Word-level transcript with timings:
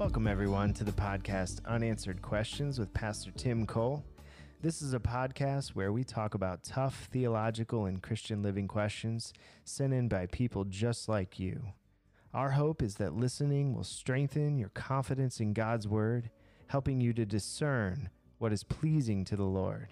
Welcome, 0.00 0.26
everyone, 0.26 0.72
to 0.74 0.82
the 0.82 0.90
podcast 0.92 1.62
Unanswered 1.66 2.22
Questions 2.22 2.78
with 2.78 2.94
Pastor 2.94 3.30
Tim 3.32 3.66
Cole. 3.66 4.02
This 4.62 4.80
is 4.80 4.94
a 4.94 4.98
podcast 4.98 5.74
where 5.74 5.92
we 5.92 6.04
talk 6.04 6.32
about 6.32 6.64
tough 6.64 7.06
theological 7.12 7.84
and 7.84 8.02
Christian 8.02 8.42
living 8.42 8.66
questions 8.66 9.34
sent 9.66 9.92
in 9.92 10.08
by 10.08 10.24
people 10.24 10.64
just 10.64 11.06
like 11.06 11.38
you. 11.38 11.62
Our 12.32 12.52
hope 12.52 12.80
is 12.80 12.94
that 12.94 13.12
listening 13.12 13.74
will 13.74 13.84
strengthen 13.84 14.56
your 14.56 14.70
confidence 14.70 15.38
in 15.38 15.52
God's 15.52 15.86
Word, 15.86 16.30
helping 16.68 17.02
you 17.02 17.12
to 17.12 17.26
discern 17.26 18.08
what 18.38 18.54
is 18.54 18.64
pleasing 18.64 19.22
to 19.26 19.36
the 19.36 19.44
Lord. 19.44 19.88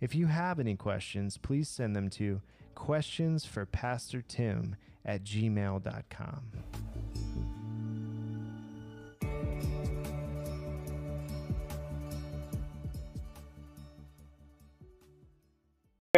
If 0.00 0.16
you 0.16 0.26
have 0.26 0.58
any 0.58 0.74
questions, 0.74 1.38
please 1.38 1.68
send 1.68 1.94
them 1.94 2.10
to 2.10 2.42
questionsforpastortim 2.74 4.74
at 5.04 5.22
gmail.com. 5.22 6.42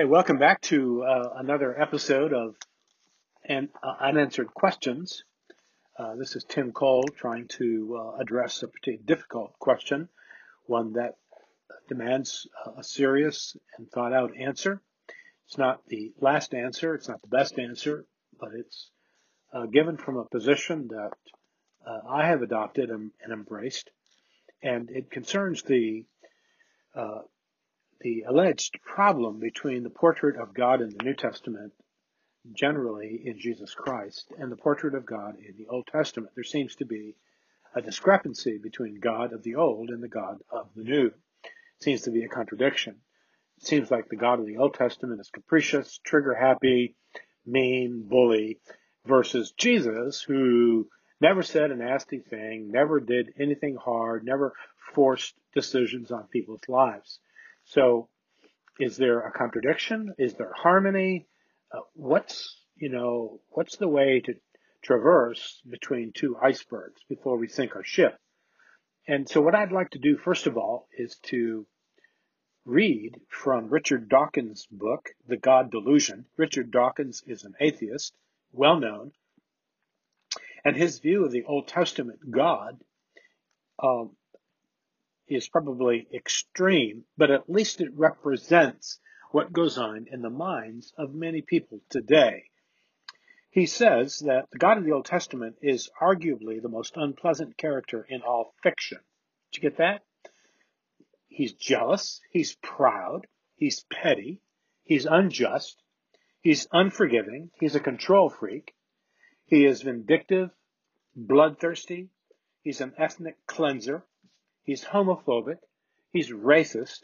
Okay, 0.00 0.08
welcome 0.08 0.38
back 0.38 0.62
to 0.62 1.02
uh, 1.02 1.34
another 1.36 1.78
episode 1.78 2.32
of 2.32 2.54
an, 3.44 3.68
uh, 3.82 3.96
Unanswered 4.00 4.46
Questions. 4.46 5.24
Uh, 5.98 6.16
this 6.16 6.36
is 6.36 6.44
Tim 6.44 6.72
Cole 6.72 7.04
trying 7.18 7.48
to 7.48 8.00
uh, 8.00 8.16
address 8.18 8.62
a 8.62 8.68
pretty 8.68 8.98
difficult 9.04 9.52
question, 9.58 10.08
one 10.64 10.94
that 10.94 11.16
demands 11.86 12.46
a 12.78 12.82
serious 12.82 13.54
and 13.76 13.90
thought 13.90 14.14
out 14.14 14.34
answer. 14.38 14.80
It's 15.46 15.58
not 15.58 15.86
the 15.88 16.14
last 16.18 16.54
answer, 16.54 16.94
it's 16.94 17.08
not 17.10 17.20
the 17.20 17.28
best 17.28 17.58
answer, 17.58 18.06
but 18.40 18.52
it's 18.54 18.90
uh, 19.52 19.66
given 19.66 19.98
from 19.98 20.16
a 20.16 20.24
position 20.24 20.88
that 20.88 21.12
uh, 21.86 22.08
I 22.08 22.26
have 22.26 22.40
adopted 22.40 22.88
and, 22.88 23.10
and, 23.22 23.34
embraced, 23.34 23.90
and 24.62 24.88
it 24.90 25.10
concerns 25.10 25.62
the 25.62 26.06
the 28.00 28.24
alleged 28.28 28.80
problem 28.82 29.38
between 29.38 29.82
the 29.82 29.90
portrait 29.90 30.36
of 30.36 30.54
God 30.54 30.80
in 30.80 30.90
the 30.90 31.04
New 31.04 31.14
Testament, 31.14 31.72
generally 32.52 33.22
in 33.24 33.38
Jesus 33.38 33.74
Christ, 33.74 34.32
and 34.38 34.50
the 34.50 34.56
portrait 34.56 34.94
of 34.94 35.04
God 35.04 35.36
in 35.36 35.56
the 35.56 35.68
Old 35.68 35.86
Testament. 35.86 36.32
There 36.34 36.44
seems 36.44 36.76
to 36.76 36.86
be 36.86 37.16
a 37.74 37.82
discrepancy 37.82 38.58
between 38.58 39.00
God 39.00 39.32
of 39.32 39.42
the 39.42 39.56
Old 39.56 39.90
and 39.90 40.02
the 40.02 40.08
God 40.08 40.38
of 40.50 40.68
the 40.74 40.84
New. 40.84 41.06
It 41.06 41.82
seems 41.82 42.02
to 42.02 42.10
be 42.10 42.24
a 42.24 42.28
contradiction. 42.28 42.96
It 43.58 43.66
seems 43.66 43.90
like 43.90 44.08
the 44.08 44.16
God 44.16 44.40
of 44.40 44.46
the 44.46 44.56
Old 44.56 44.74
Testament 44.74 45.20
is 45.20 45.28
capricious, 45.28 45.98
trigger 46.02 46.34
happy, 46.34 46.96
mean, 47.44 48.06
bully, 48.08 48.60
versus 49.06 49.52
Jesus, 49.52 50.22
who 50.22 50.88
never 51.20 51.42
said 51.42 51.70
a 51.70 51.76
nasty 51.76 52.18
thing, 52.18 52.70
never 52.70 53.00
did 53.00 53.34
anything 53.38 53.76
hard, 53.76 54.24
never 54.24 54.54
forced 54.94 55.34
decisions 55.54 56.10
on 56.10 56.24
people's 56.28 56.66
lives. 56.68 57.18
So 57.70 58.08
is 58.80 58.96
there 58.96 59.20
a 59.20 59.30
contradiction? 59.30 60.14
Is 60.18 60.34
there 60.34 60.52
harmony? 60.52 61.28
Uh, 61.72 61.82
what's, 61.94 62.56
you 62.74 62.88
know, 62.88 63.40
what's 63.50 63.76
the 63.76 63.86
way 63.86 64.20
to 64.24 64.34
traverse 64.82 65.62
between 65.70 66.10
two 66.12 66.36
icebergs 66.36 67.00
before 67.08 67.36
we 67.36 67.46
sink 67.46 67.76
our 67.76 67.84
ship? 67.84 68.18
And 69.06 69.28
so 69.28 69.40
what 69.40 69.54
I'd 69.54 69.70
like 69.70 69.90
to 69.90 70.00
do 70.00 70.16
first 70.16 70.48
of 70.48 70.56
all 70.56 70.88
is 70.98 71.16
to 71.26 71.64
read 72.64 73.12
from 73.28 73.68
Richard 73.68 74.08
Dawkins' 74.08 74.66
book, 74.68 75.10
The 75.28 75.36
God 75.36 75.70
Delusion. 75.70 76.26
Richard 76.36 76.72
Dawkins 76.72 77.22
is 77.24 77.44
an 77.44 77.54
atheist, 77.60 78.12
well 78.52 78.80
known, 78.80 79.12
and 80.64 80.76
his 80.76 80.98
view 80.98 81.24
of 81.24 81.30
the 81.30 81.44
Old 81.44 81.68
Testament 81.68 82.18
God 82.32 82.80
um, 83.80 84.16
is 85.36 85.48
probably 85.48 86.08
extreme, 86.12 87.04
but 87.16 87.30
at 87.30 87.48
least 87.48 87.80
it 87.80 87.92
represents 87.94 88.98
what 89.30 89.52
goes 89.52 89.78
on 89.78 90.06
in 90.10 90.22
the 90.22 90.30
minds 90.30 90.92
of 90.98 91.14
many 91.14 91.40
people 91.40 91.80
today. 91.88 92.44
He 93.50 93.66
says 93.66 94.20
that 94.20 94.48
the 94.50 94.58
God 94.58 94.78
of 94.78 94.84
the 94.84 94.92
Old 94.92 95.06
Testament 95.06 95.56
is 95.62 95.90
arguably 96.00 96.60
the 96.60 96.68
most 96.68 96.96
unpleasant 96.96 97.56
character 97.56 98.06
in 98.08 98.22
all 98.22 98.54
fiction. 98.62 98.98
Did 99.52 99.62
you 99.62 99.70
get 99.70 99.78
that? 99.78 100.02
He's 101.28 101.52
jealous, 101.52 102.20
he's 102.30 102.56
proud, 102.56 103.26
he's 103.54 103.84
petty, 103.90 104.40
he's 104.82 105.06
unjust, 105.06 105.82
he's 106.40 106.66
unforgiving, 106.72 107.50
he's 107.58 107.74
a 107.74 107.80
control 107.80 108.30
freak, 108.30 108.74
he 109.44 109.64
is 109.64 109.82
vindictive, 109.82 110.50
bloodthirsty, 111.14 112.10
he's 112.62 112.80
an 112.80 112.94
ethnic 112.98 113.36
cleanser, 113.46 114.04
He's 114.62 114.84
homophobic. 114.84 115.58
He's 116.12 116.30
racist. 116.30 117.00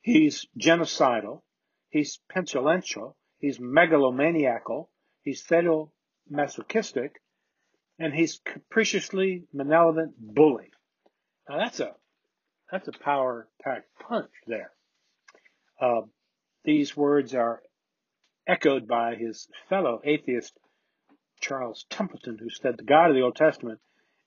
He's 0.00 0.46
genocidal. 0.58 1.42
He's 1.90 2.18
pestilential. 2.34 3.14
He's 3.38 3.58
megalomaniacal. 3.58 4.88
He's 5.22 5.40
fatal 5.40 5.92
masochistic, 6.28 7.20
And 7.98 8.14
he's 8.14 8.40
capriciously 8.44 9.44
malevolent 9.52 10.14
bully. 10.18 10.70
Now 11.48 11.58
that's 11.58 11.80
a, 11.80 11.92
that's 12.70 12.88
a 12.88 12.92
power 12.92 13.48
packed 13.62 13.88
punch 14.00 14.30
there. 14.46 14.72
Uh, 15.80 16.02
these 16.64 16.96
words 16.96 17.34
are 17.34 17.60
echoed 18.46 18.86
by 18.86 19.14
his 19.14 19.48
fellow 19.68 20.00
atheist 20.04 20.58
Charles 21.40 21.84
Templeton, 21.90 22.38
who 22.38 22.50
said 22.50 22.76
the 22.76 22.84
God 22.84 23.10
of 23.10 23.16
the 23.16 23.22
Old 23.22 23.36
Testament 23.36 23.80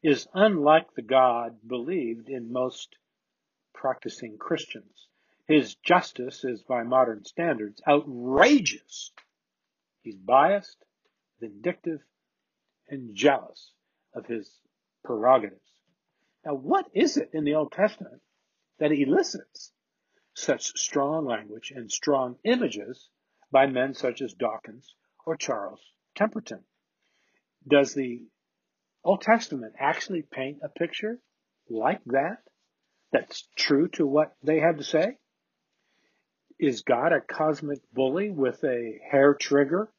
is 0.06 0.28
unlike 0.36 0.94
the 0.94 1.02
God 1.02 1.58
believed 1.68 2.30
in 2.30 2.52
most 2.52 2.96
practicing 3.74 4.38
Christians. 4.38 5.08
His 5.48 5.74
justice 5.76 6.44
is, 6.44 6.62
by 6.62 6.84
modern 6.84 7.26
standards, 7.26 7.82
outrageous. 7.88 9.12
He's 10.04 10.16
biased, 10.16 10.78
vindictive, 11.40 12.02
and 12.88 13.16
jealous 13.16 13.72
of 14.14 14.28
his 14.28 14.60
prerogatives. 15.04 15.72
Now, 16.46 16.54
what 16.54 16.86
is 16.94 17.18
it 17.18 17.32
in 17.34 17.44
the 17.44 17.56
Old 17.56 17.72
Testament 17.72 18.22
that 18.78 18.92
elicits 18.92 19.72
such 20.36 20.78
strong 20.78 21.26
language 21.26 21.72
and 21.76 21.92
strong 21.92 22.38
images 22.44 23.10
by 23.52 23.66
men 23.66 23.96
such 23.96 24.22
as 24.22 24.36
Dawkins 24.36 24.94
or 25.26 25.36
Charles 25.36 25.82
Templeton? 26.14 26.64
Does 27.68 27.96
the 27.96 28.22
Old 29.06 29.22
Testament 29.22 29.76
actually 29.80 30.24
paint 30.24 30.58
a 30.64 30.68
picture 30.68 31.20
like 31.70 32.04
that? 32.08 32.40
That's 33.12 33.48
true 33.56 33.88
to 33.90 34.08
what 34.08 34.36
they 34.42 34.60
have 34.60 34.78
to 34.78 34.84
say? 34.84 35.18
Is 36.60 36.82
God 36.82 37.14
a 37.14 37.22
cosmic 37.22 37.80
bully 37.94 38.32
with 38.32 38.64
a 38.64 39.00
hair 39.12 39.36
trigger 39.36 39.92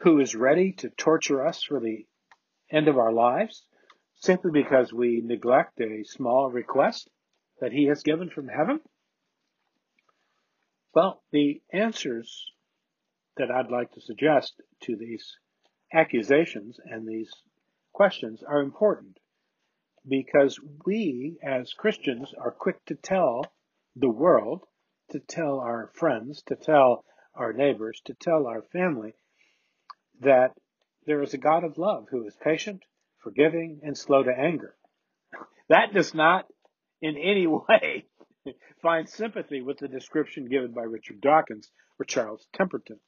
who 0.00 0.18
is 0.18 0.34
ready 0.34 0.72
to 0.78 0.90
torture 0.90 1.46
us 1.46 1.62
for 1.62 1.78
the 1.78 2.06
end 2.72 2.88
of 2.88 2.98
our 2.98 3.12
lives 3.12 3.64
simply 4.16 4.50
because 4.50 4.92
we 4.92 5.22
neglect 5.24 5.80
a 5.80 6.02
small 6.04 6.50
request 6.50 7.08
that 7.60 7.72
he 7.72 7.84
has 7.86 8.02
given 8.02 8.30
from 8.30 8.48
heaven? 8.48 8.80
Well, 10.92 11.22
the 11.30 11.62
answers 11.72 12.50
that 13.36 13.50
I'd 13.50 13.70
like 13.70 13.92
to 13.92 14.00
suggest 14.00 14.60
to 14.82 14.96
these 14.96 15.36
accusations 15.92 16.80
and 16.84 17.06
these 17.06 17.30
questions 18.00 18.42
are 18.42 18.62
important 18.62 19.18
because 20.08 20.58
we 20.86 21.36
as 21.42 21.74
Christians 21.74 22.32
are 22.38 22.50
quick 22.50 22.82
to 22.86 22.94
tell 22.94 23.44
the 23.94 24.08
world, 24.08 24.62
to 25.10 25.20
tell 25.20 25.60
our 25.60 25.90
friends, 25.92 26.42
to 26.46 26.56
tell 26.56 27.04
our 27.34 27.52
neighbors, 27.52 28.00
to 28.06 28.14
tell 28.14 28.46
our 28.46 28.62
family 28.72 29.12
that 30.18 30.54
there 31.04 31.22
is 31.22 31.34
a 31.34 31.44
God 31.48 31.62
of 31.62 31.76
love 31.76 32.06
who 32.10 32.26
is 32.26 32.34
patient, 32.42 32.82
forgiving, 33.22 33.80
and 33.82 33.98
slow 33.98 34.22
to 34.22 34.32
anger. 34.32 34.74
That 35.68 35.92
does 35.92 36.14
not 36.14 36.46
in 37.02 37.18
any 37.18 37.46
way 37.68 38.06
find 38.80 39.10
sympathy 39.10 39.60
with 39.60 39.76
the 39.76 39.88
description 39.88 40.46
given 40.46 40.72
by 40.72 40.84
Richard 40.84 41.20
Dawkins 41.20 41.70
or 41.98 42.06
Charles 42.06 42.46
Templeton. 42.54 42.98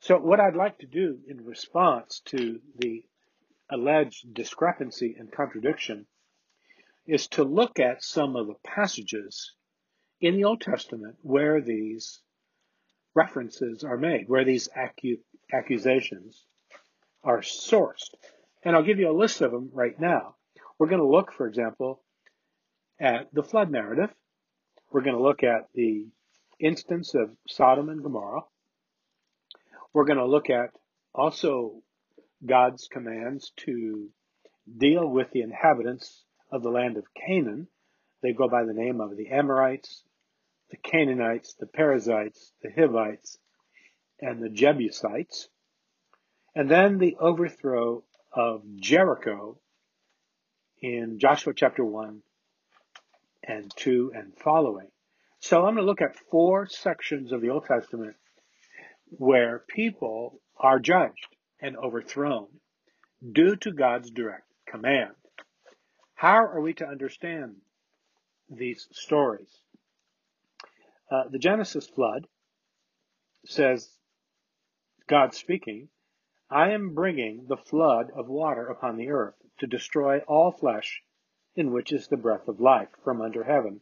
So 0.00 0.16
what 0.16 0.40
I'd 0.40 0.56
like 0.56 0.78
to 0.78 0.86
do 0.86 1.18
in 1.28 1.44
response 1.44 2.22
to 2.30 2.60
the 2.78 3.04
alleged 3.70 4.32
discrepancy 4.34 5.16
and 5.18 5.30
contradiction 5.32 6.06
is 7.06 7.28
to 7.28 7.44
look 7.44 7.78
at 7.78 8.02
some 8.02 8.36
of 8.36 8.46
the 8.46 8.56
passages 8.64 9.54
in 10.20 10.36
the 10.36 10.44
Old 10.44 10.60
Testament 10.60 11.16
where 11.22 11.60
these 11.60 12.20
references 13.14 13.84
are 13.84 13.96
made, 13.96 14.28
where 14.28 14.44
these 14.44 14.68
acu- 14.76 15.20
accusations 15.52 16.44
are 17.22 17.40
sourced. 17.40 18.14
And 18.62 18.74
I'll 18.74 18.82
give 18.82 18.98
you 18.98 19.10
a 19.10 19.12
list 19.16 19.40
of 19.40 19.52
them 19.52 19.70
right 19.72 19.98
now. 19.98 20.36
We're 20.78 20.88
going 20.88 21.00
to 21.00 21.06
look, 21.06 21.32
for 21.32 21.46
example, 21.46 22.02
at 23.00 23.32
the 23.32 23.42
flood 23.42 23.70
narrative. 23.70 24.10
We're 24.90 25.02
going 25.02 25.16
to 25.16 25.22
look 25.22 25.42
at 25.42 25.68
the 25.74 26.06
instance 26.58 27.14
of 27.14 27.30
Sodom 27.48 27.88
and 27.88 28.02
Gomorrah. 28.02 28.42
We're 29.92 30.04
going 30.04 30.18
to 30.18 30.26
look 30.26 30.50
at 30.50 30.70
also 31.14 31.82
God's 32.44 32.88
commands 32.88 33.52
to 33.64 34.08
deal 34.76 35.06
with 35.08 35.30
the 35.30 35.42
inhabitants 35.42 36.24
of 36.50 36.62
the 36.62 36.70
land 36.70 36.96
of 36.96 37.04
Canaan. 37.14 37.68
They 38.22 38.32
go 38.32 38.48
by 38.48 38.64
the 38.64 38.72
name 38.72 39.00
of 39.00 39.16
the 39.16 39.28
Amorites, 39.28 40.02
the 40.70 40.76
Canaanites, 40.76 41.54
the 41.54 41.66
Perizzites, 41.66 42.52
the 42.62 42.70
Hivites, 42.70 43.38
and 44.20 44.42
the 44.42 44.48
Jebusites. 44.48 45.48
And 46.54 46.70
then 46.70 46.98
the 46.98 47.16
overthrow 47.20 48.02
of 48.32 48.62
Jericho 48.76 49.58
in 50.80 51.18
Joshua 51.18 51.54
chapter 51.54 51.84
1 51.84 52.22
and 53.44 53.72
2 53.76 54.12
and 54.14 54.36
following. 54.36 54.88
So 55.40 55.58
I'm 55.58 55.74
going 55.74 55.76
to 55.76 55.82
look 55.82 56.02
at 56.02 56.16
four 56.30 56.66
sections 56.66 57.32
of 57.32 57.40
the 57.40 57.50
Old 57.50 57.66
Testament 57.66 58.16
where 59.10 59.62
people 59.68 60.40
are 60.58 60.78
judged 60.78 61.35
and 61.60 61.76
overthrown 61.76 62.46
due 63.32 63.56
to 63.56 63.72
God's 63.72 64.10
direct 64.10 64.46
command. 64.68 65.14
How 66.14 66.44
are 66.44 66.60
we 66.60 66.74
to 66.74 66.86
understand 66.86 67.56
these 68.48 68.88
stories? 68.92 69.48
Uh, 71.10 71.24
the 71.30 71.38
Genesis 71.38 71.86
flood 71.86 72.26
says, 73.44 73.88
God 75.08 75.34
speaking, 75.34 75.88
I 76.50 76.70
am 76.70 76.94
bringing 76.94 77.46
the 77.48 77.56
flood 77.56 78.10
of 78.14 78.28
water 78.28 78.66
upon 78.66 78.96
the 78.96 79.10
earth 79.10 79.34
to 79.58 79.66
destroy 79.66 80.18
all 80.20 80.52
flesh 80.52 81.02
in 81.54 81.72
which 81.72 81.92
is 81.92 82.08
the 82.08 82.16
breath 82.16 82.48
of 82.48 82.60
life 82.60 82.88
from 83.02 83.20
under 83.20 83.44
heaven. 83.44 83.80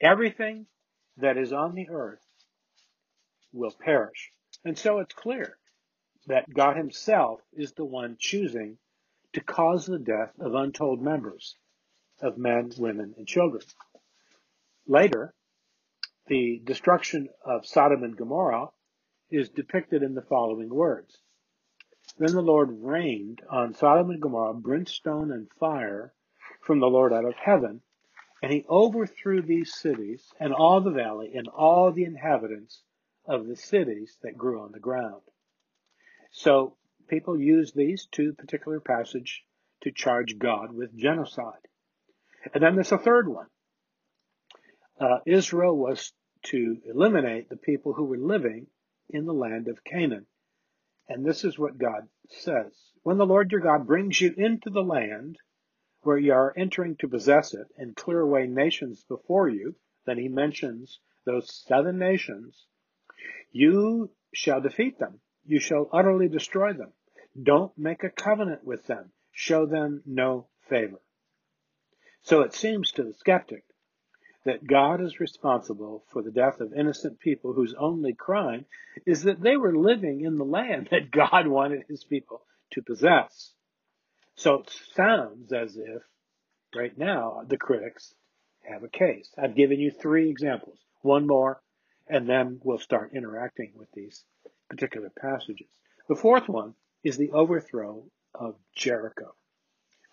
Everything 0.00 0.66
that 1.16 1.36
is 1.36 1.52
on 1.52 1.74
the 1.74 1.88
earth 1.88 2.24
will 3.52 3.72
perish. 3.72 4.30
And 4.64 4.78
so 4.78 4.98
it's 4.98 5.14
clear 5.14 5.58
that 6.28 6.52
God 6.52 6.76
himself 6.76 7.40
is 7.52 7.72
the 7.72 7.84
one 7.84 8.16
choosing 8.18 8.78
to 9.32 9.40
cause 9.40 9.86
the 9.86 9.98
death 9.98 10.32
of 10.38 10.54
untold 10.54 11.02
members 11.02 11.56
of 12.20 12.38
men, 12.38 12.70
women, 12.78 13.14
and 13.16 13.26
children. 13.26 13.62
Later, 14.86 15.34
the 16.26 16.60
destruction 16.64 17.28
of 17.44 17.66
Sodom 17.66 18.04
and 18.04 18.16
Gomorrah 18.16 18.68
is 19.30 19.48
depicted 19.48 20.02
in 20.02 20.14
the 20.14 20.22
following 20.22 20.68
words. 20.68 21.18
Then 22.18 22.32
the 22.32 22.42
Lord 22.42 22.68
rained 22.82 23.42
on 23.50 23.74
Sodom 23.74 24.10
and 24.10 24.20
Gomorrah 24.20 24.54
brimstone 24.54 25.30
and 25.30 25.48
fire 25.58 26.12
from 26.60 26.80
the 26.80 26.86
Lord 26.86 27.12
out 27.12 27.24
of 27.24 27.34
heaven, 27.34 27.80
and 28.42 28.52
he 28.52 28.64
overthrew 28.68 29.42
these 29.42 29.74
cities 29.74 30.32
and 30.40 30.52
all 30.52 30.80
the 30.80 30.90
valley 30.90 31.32
and 31.34 31.48
all 31.48 31.92
the 31.92 32.04
inhabitants 32.04 32.82
of 33.26 33.46
the 33.46 33.56
cities 33.56 34.16
that 34.22 34.36
grew 34.36 34.60
on 34.60 34.72
the 34.72 34.80
ground. 34.80 35.22
So 36.30 36.76
people 37.08 37.40
use 37.40 37.72
these 37.72 38.06
two 38.10 38.32
particular 38.34 38.80
passages 38.80 39.40
to 39.82 39.92
charge 39.92 40.38
God 40.38 40.72
with 40.72 40.96
genocide. 40.96 41.66
And 42.52 42.62
then 42.62 42.74
there's 42.74 42.92
a 42.92 42.98
third 42.98 43.28
one. 43.28 43.46
Uh, 45.00 45.18
Israel 45.26 45.76
was 45.76 46.12
to 46.44 46.78
eliminate 46.84 47.48
the 47.48 47.56
people 47.56 47.92
who 47.92 48.04
were 48.04 48.18
living 48.18 48.66
in 49.08 49.24
the 49.24 49.34
land 49.34 49.68
of 49.68 49.84
Canaan. 49.84 50.26
And 51.08 51.24
this 51.24 51.44
is 51.44 51.58
what 51.58 51.78
God 51.78 52.08
says. 52.28 52.72
When 53.02 53.16
the 53.16 53.26
Lord 53.26 53.50
your 53.50 53.60
God 53.60 53.86
brings 53.86 54.20
you 54.20 54.34
into 54.36 54.70
the 54.70 54.82
land 54.82 55.38
where 56.02 56.18
you 56.18 56.32
are 56.32 56.54
entering 56.56 56.96
to 56.96 57.08
possess 57.08 57.54
it 57.54 57.66
and 57.76 57.96
clear 57.96 58.20
away 58.20 58.46
nations 58.46 59.04
before 59.08 59.48
you, 59.48 59.74
then 60.06 60.18
he 60.18 60.28
mentions 60.28 61.00
those 61.24 61.52
seven 61.66 61.98
nations, 61.98 62.66
you 63.52 64.10
shall 64.32 64.60
defeat 64.60 64.98
them. 64.98 65.20
You 65.48 65.60
shall 65.60 65.88
utterly 65.92 66.28
destroy 66.28 66.74
them. 66.74 66.92
Don't 67.42 67.76
make 67.78 68.04
a 68.04 68.10
covenant 68.10 68.64
with 68.64 68.86
them. 68.86 69.10
Show 69.32 69.64
them 69.64 70.02
no 70.04 70.46
favor. 70.68 71.00
So 72.22 72.42
it 72.42 72.54
seems 72.54 72.92
to 72.92 73.02
the 73.02 73.14
skeptic 73.14 73.64
that 74.44 74.66
God 74.66 75.00
is 75.00 75.20
responsible 75.20 76.04
for 76.12 76.22
the 76.22 76.30
death 76.30 76.60
of 76.60 76.74
innocent 76.74 77.18
people 77.20 77.54
whose 77.54 77.74
only 77.78 78.12
crime 78.12 78.66
is 79.06 79.22
that 79.22 79.40
they 79.40 79.56
were 79.56 79.74
living 79.74 80.20
in 80.20 80.36
the 80.36 80.44
land 80.44 80.88
that 80.90 81.10
God 81.12 81.46
wanted 81.46 81.84
his 81.88 82.04
people 82.04 82.42
to 82.72 82.82
possess. 82.82 83.54
So 84.34 84.56
it 84.56 84.70
sounds 84.94 85.50
as 85.52 85.78
if 85.78 86.02
right 86.76 86.96
now 86.96 87.42
the 87.48 87.56
critics 87.56 88.12
have 88.64 88.82
a 88.82 88.88
case. 88.88 89.30
I've 89.38 89.56
given 89.56 89.80
you 89.80 89.90
three 89.90 90.28
examples, 90.28 90.78
one 91.00 91.26
more, 91.26 91.62
and 92.06 92.28
then 92.28 92.60
we'll 92.62 92.78
start 92.78 93.12
interacting 93.14 93.72
with 93.74 93.90
these 93.92 94.24
particular 94.68 95.10
passages. 95.10 95.68
The 96.08 96.16
fourth 96.16 96.48
one 96.48 96.74
is 97.02 97.16
the 97.16 97.30
overthrow 97.32 98.04
of 98.34 98.56
Jericho 98.74 99.34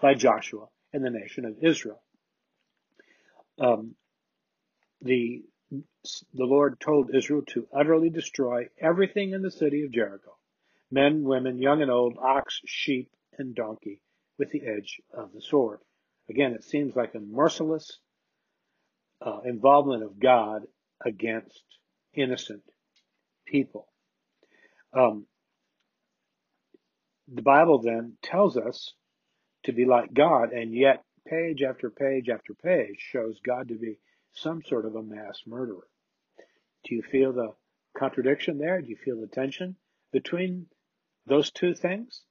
by 0.01 0.13
Joshua 0.13 0.67
and 0.93 1.03
the 1.03 1.09
nation 1.09 1.45
of 1.45 1.63
Israel. 1.63 2.01
Um, 3.59 3.95
the 5.01 5.43
the 5.71 6.45
Lord 6.45 6.79
told 6.79 7.13
Israel 7.13 7.41
to 7.47 7.67
utterly 7.73 8.09
destroy 8.09 8.69
everything 8.79 9.31
in 9.31 9.41
the 9.41 9.51
city 9.51 9.83
of 9.83 9.91
Jericho 9.91 10.35
men, 10.91 11.23
women, 11.23 11.57
young 11.57 11.81
and 11.81 11.91
old, 11.91 12.17
ox, 12.17 12.61
sheep, 12.65 13.11
and 13.37 13.55
donkey 13.55 14.01
with 14.37 14.51
the 14.51 14.65
edge 14.65 15.01
of 15.13 15.33
the 15.33 15.41
sword. 15.41 15.79
Again, 16.29 16.53
it 16.53 16.63
seems 16.63 16.95
like 16.95 17.13
a 17.15 17.19
merciless 17.19 17.99
uh, 19.21 19.41
involvement 19.45 20.03
of 20.03 20.19
God 20.19 20.63
against 21.03 21.63
innocent 22.13 22.63
people. 23.45 23.87
Um, 24.95 25.25
the 27.27 27.41
Bible 27.41 27.81
then 27.81 28.17
tells 28.21 28.57
us 28.57 28.93
to 29.63 29.73
be 29.73 29.85
like 29.85 30.13
God, 30.13 30.53
and 30.53 30.73
yet 30.73 31.03
page 31.27 31.63
after 31.63 31.89
page 31.89 32.29
after 32.29 32.53
page 32.53 32.97
shows 32.99 33.39
God 33.45 33.69
to 33.69 33.75
be 33.75 33.97
some 34.33 34.61
sort 34.63 34.85
of 34.85 34.95
a 34.95 35.03
mass 35.03 35.41
murderer. 35.45 35.87
Do 36.83 36.95
you 36.95 37.01
feel 37.01 37.33
the 37.33 37.53
contradiction 37.97 38.57
there? 38.57 38.81
Do 38.81 38.89
you 38.89 38.97
feel 38.97 39.19
the 39.19 39.27
tension 39.27 39.75
between 40.11 40.67
those 41.25 41.51
two 41.51 41.73
things? 41.73 42.21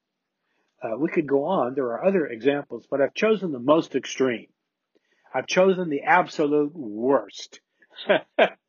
Uh, 0.83 0.97
we 0.97 1.09
could 1.09 1.27
go 1.27 1.45
on. 1.45 1.75
There 1.75 1.87
are 1.87 2.05
other 2.05 2.27
examples, 2.27 2.87
but 2.89 3.01
I've 3.01 3.15
chosen 3.15 3.53
the 3.53 3.59
most 3.59 3.97
extreme. 3.97 4.49
I've 5.33 5.47
chosen 5.47 5.89
the 5.89 6.03
absolute 6.03 6.73
worst 6.75 7.61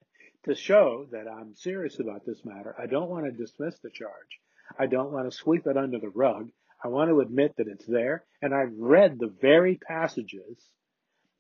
to 0.45 0.56
show 0.56 1.07
that 1.12 1.27
I'm 1.27 1.56
serious 1.56 2.00
about 2.00 2.25
this 2.25 2.44
matter. 2.45 2.75
I 2.80 2.86
don't 2.88 3.09
want 3.09 3.25
to 3.25 3.31
dismiss 3.31 3.77
the 3.80 3.89
charge. 3.89 4.39
I 4.77 4.86
don't 4.88 5.12
want 5.12 5.30
to 5.30 5.38
sweep 5.38 5.68
it 5.68 5.77
under 5.77 6.00
the 6.00 6.10
rug. 6.10 6.50
I 6.84 6.88
want 6.88 7.10
to 7.10 7.22
admit 7.22 7.55
that 7.58 7.67
it's 7.67 7.86
there, 7.86 8.24
and 8.41 8.53
I've 8.53 8.74
read 8.77 9.17
the 9.17 9.34
very 9.41 9.75
passages 9.75 10.58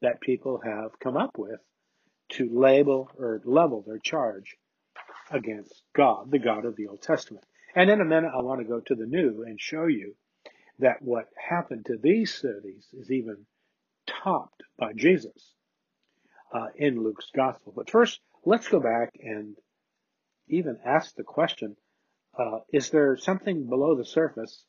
that 0.01 0.21
people 0.21 0.61
have 0.63 0.99
come 0.99 1.17
up 1.17 1.37
with 1.37 1.59
to 2.29 2.49
label 2.51 3.09
or 3.17 3.41
level 3.45 3.83
their 3.85 3.99
charge 3.99 4.55
against 5.29 5.83
God, 5.95 6.31
the 6.31 6.39
God 6.39 6.65
of 6.65 6.75
the 6.75 6.87
Old 6.87 7.01
Testament. 7.01 7.45
And 7.75 7.89
in 7.89 8.01
a 8.01 8.05
minute, 8.05 8.31
I 8.33 8.41
want 8.41 8.61
to 8.61 8.67
go 8.67 8.79
to 8.79 8.95
the 8.95 9.05
New 9.05 9.43
and 9.45 9.59
show 9.59 9.85
you 9.85 10.15
that 10.79 11.01
what 11.01 11.29
happened 11.37 11.85
to 11.85 11.97
these 11.97 12.33
cities 12.33 12.87
is 12.93 13.11
even 13.11 13.45
topped 14.07 14.63
by 14.77 14.93
Jesus 14.93 15.53
uh, 16.53 16.67
in 16.75 17.03
Luke's 17.03 17.29
Gospel. 17.35 17.73
But 17.75 17.89
first, 17.89 18.19
let's 18.45 18.67
go 18.67 18.79
back 18.79 19.11
and 19.19 19.55
even 20.47 20.77
ask 20.85 21.15
the 21.15 21.23
question, 21.23 21.75
uh, 22.37 22.59
is 22.71 22.89
there 22.91 23.17
something 23.17 23.67
below 23.67 23.95
the 23.95 24.05
surface 24.05 24.65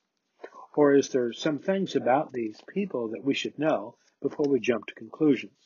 or 0.75 0.95
is 0.95 1.11
there 1.11 1.33
some 1.33 1.59
things 1.59 1.97
about 1.97 2.33
these 2.33 2.61
people 2.69 3.09
that 3.09 3.25
we 3.25 3.35
should 3.35 3.59
know 3.59 3.97
before 4.23 4.47
we 4.49 4.61
jump 4.61 4.87
to 4.87 4.95
conclusions? 4.95 5.59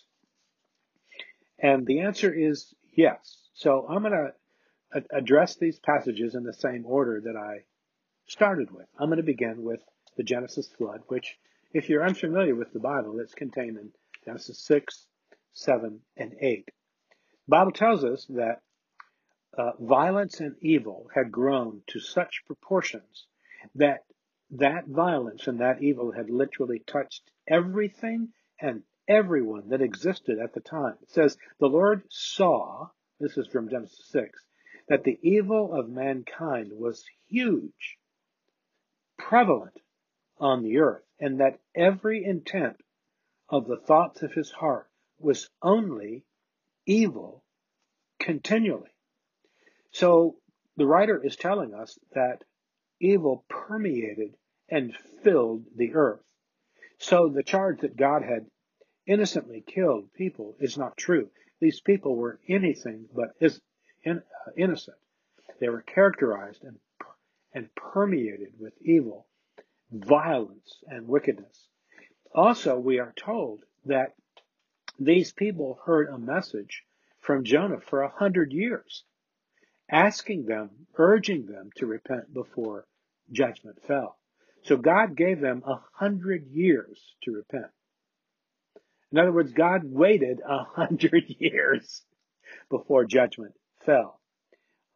And 1.58 1.86
the 1.86 2.00
answer 2.00 2.32
is 2.32 2.74
yes. 2.96 3.48
So 3.54 3.86
I'm 3.88 4.02
going 4.02 4.12
to 4.12 5.04
address 5.12 5.56
these 5.56 5.78
passages 5.78 6.34
in 6.34 6.42
the 6.42 6.52
same 6.52 6.84
order 6.86 7.20
that 7.24 7.36
I 7.36 7.64
started 8.26 8.70
with. 8.70 8.86
I'm 8.98 9.08
going 9.08 9.18
to 9.18 9.22
begin 9.22 9.62
with 9.62 9.80
the 10.16 10.22
Genesis 10.22 10.68
flood, 10.78 11.02
which, 11.08 11.36
if 11.72 11.88
you're 11.88 12.06
unfamiliar 12.06 12.54
with 12.54 12.72
the 12.72 12.80
Bible, 12.80 13.20
it's 13.20 13.34
contained 13.34 13.76
in 13.76 13.90
Genesis 14.24 14.58
6, 14.64 15.06
7, 15.52 16.00
and 16.16 16.34
8. 16.40 16.68
Bible 17.50 17.72
tells 17.72 18.04
us 18.04 18.26
that 18.26 18.60
uh, 19.58 19.72
violence 19.80 20.38
and 20.38 20.54
evil 20.60 21.10
had 21.12 21.32
grown 21.32 21.82
to 21.88 21.98
such 21.98 22.44
proportions 22.46 23.26
that 23.74 24.04
that 24.52 24.86
violence 24.86 25.48
and 25.48 25.60
that 25.60 25.82
evil 25.82 26.12
had 26.12 26.30
literally 26.30 26.78
touched 26.78 27.22
everything 27.48 28.28
and 28.60 28.84
everyone 29.08 29.68
that 29.70 29.82
existed 29.82 30.38
at 30.38 30.54
the 30.54 30.60
time. 30.60 30.94
It 31.02 31.10
says, 31.10 31.36
the 31.58 31.66
Lord 31.66 32.04
saw, 32.08 32.90
this 33.18 33.36
is 33.36 33.48
from 33.48 33.68
Genesis 33.68 34.06
6, 34.10 34.38
that 34.88 35.02
the 35.02 35.18
evil 35.20 35.74
of 35.74 35.88
mankind 35.88 36.70
was 36.72 37.04
huge, 37.28 37.98
prevalent 39.18 39.76
on 40.38 40.62
the 40.62 40.78
earth, 40.78 41.04
and 41.18 41.40
that 41.40 41.58
every 41.74 42.24
intent 42.24 42.76
of 43.48 43.66
the 43.66 43.76
thoughts 43.76 44.22
of 44.22 44.32
his 44.32 44.52
heart 44.52 44.88
was 45.18 45.50
only 45.62 46.24
evil 46.90 47.44
continually. 48.18 48.90
So 49.92 50.36
the 50.76 50.86
writer 50.86 51.24
is 51.24 51.36
telling 51.36 51.72
us 51.72 51.96
that 52.14 52.42
evil 53.00 53.44
permeated 53.48 54.34
and 54.68 54.96
filled 55.22 55.64
the 55.76 55.94
earth. 55.94 56.24
So 56.98 57.28
the 57.28 57.44
charge 57.44 57.80
that 57.80 57.96
God 57.96 58.22
had 58.22 58.46
innocently 59.06 59.62
killed 59.64 60.12
people 60.14 60.56
is 60.58 60.76
not 60.76 60.96
true. 60.96 61.30
These 61.60 61.80
people 61.80 62.16
were 62.16 62.40
anything 62.48 63.06
but 63.14 63.36
uh, 63.40 64.14
innocent. 64.56 64.96
They 65.60 65.68
were 65.68 65.82
characterized 65.82 66.64
and, 66.64 66.78
and 67.54 67.72
permeated 67.76 68.54
with 68.58 68.72
evil, 68.80 69.26
violence, 69.92 70.82
and 70.88 71.06
wickedness. 71.06 71.68
Also, 72.34 72.78
we 72.78 72.98
are 72.98 73.14
told 73.16 73.60
that 73.86 74.14
these 75.00 75.32
people 75.32 75.80
heard 75.86 76.08
a 76.08 76.18
message 76.18 76.84
from 77.20 77.44
Jonah 77.44 77.80
for 77.80 78.02
a 78.02 78.10
hundred 78.10 78.52
years, 78.52 79.02
asking 79.90 80.44
them, 80.44 80.86
urging 80.96 81.46
them 81.46 81.70
to 81.76 81.86
repent 81.86 82.32
before 82.34 82.86
judgment 83.32 83.82
fell. 83.86 84.18
So 84.64 84.76
God 84.76 85.16
gave 85.16 85.40
them 85.40 85.62
a 85.66 85.80
hundred 85.94 86.48
years 86.48 87.00
to 87.22 87.32
repent. 87.32 87.72
In 89.10 89.18
other 89.18 89.32
words, 89.32 89.52
God 89.52 89.82
waited 89.84 90.40
a 90.46 90.64
hundred 90.76 91.24
years 91.38 92.02
before 92.68 93.06
judgment 93.06 93.54
fell. 93.86 94.20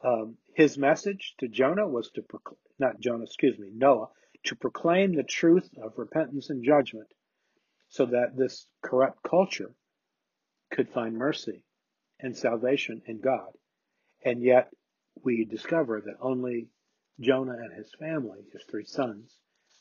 Um, 0.04 0.36
his 0.54 0.76
message 0.76 1.34
to 1.38 1.48
Jonah 1.48 1.88
was 1.88 2.10
to 2.10 2.22
proclaim, 2.22 2.58
not 2.78 3.00
Jonah, 3.00 3.24
excuse 3.24 3.58
me, 3.58 3.70
Noah, 3.72 4.08
to 4.44 4.54
proclaim 4.54 5.14
the 5.14 5.22
truth 5.22 5.70
of 5.82 5.96
repentance 5.96 6.50
and 6.50 6.62
judgment 6.62 7.08
so 7.88 8.04
that 8.04 8.36
this 8.36 8.66
corrupt 8.82 9.22
culture 9.22 9.74
could 10.74 10.90
find 10.90 11.16
mercy 11.16 11.62
and 12.20 12.36
salvation 12.36 13.00
in 13.06 13.20
God. 13.20 13.52
And 14.24 14.42
yet 14.42 14.70
we 15.22 15.44
discover 15.44 16.00
that 16.00 16.16
only 16.20 16.68
Jonah 17.20 17.56
and 17.56 17.72
his 17.72 17.92
family, 17.98 18.40
his 18.52 18.64
three 18.64 18.84
sons, 18.84 19.38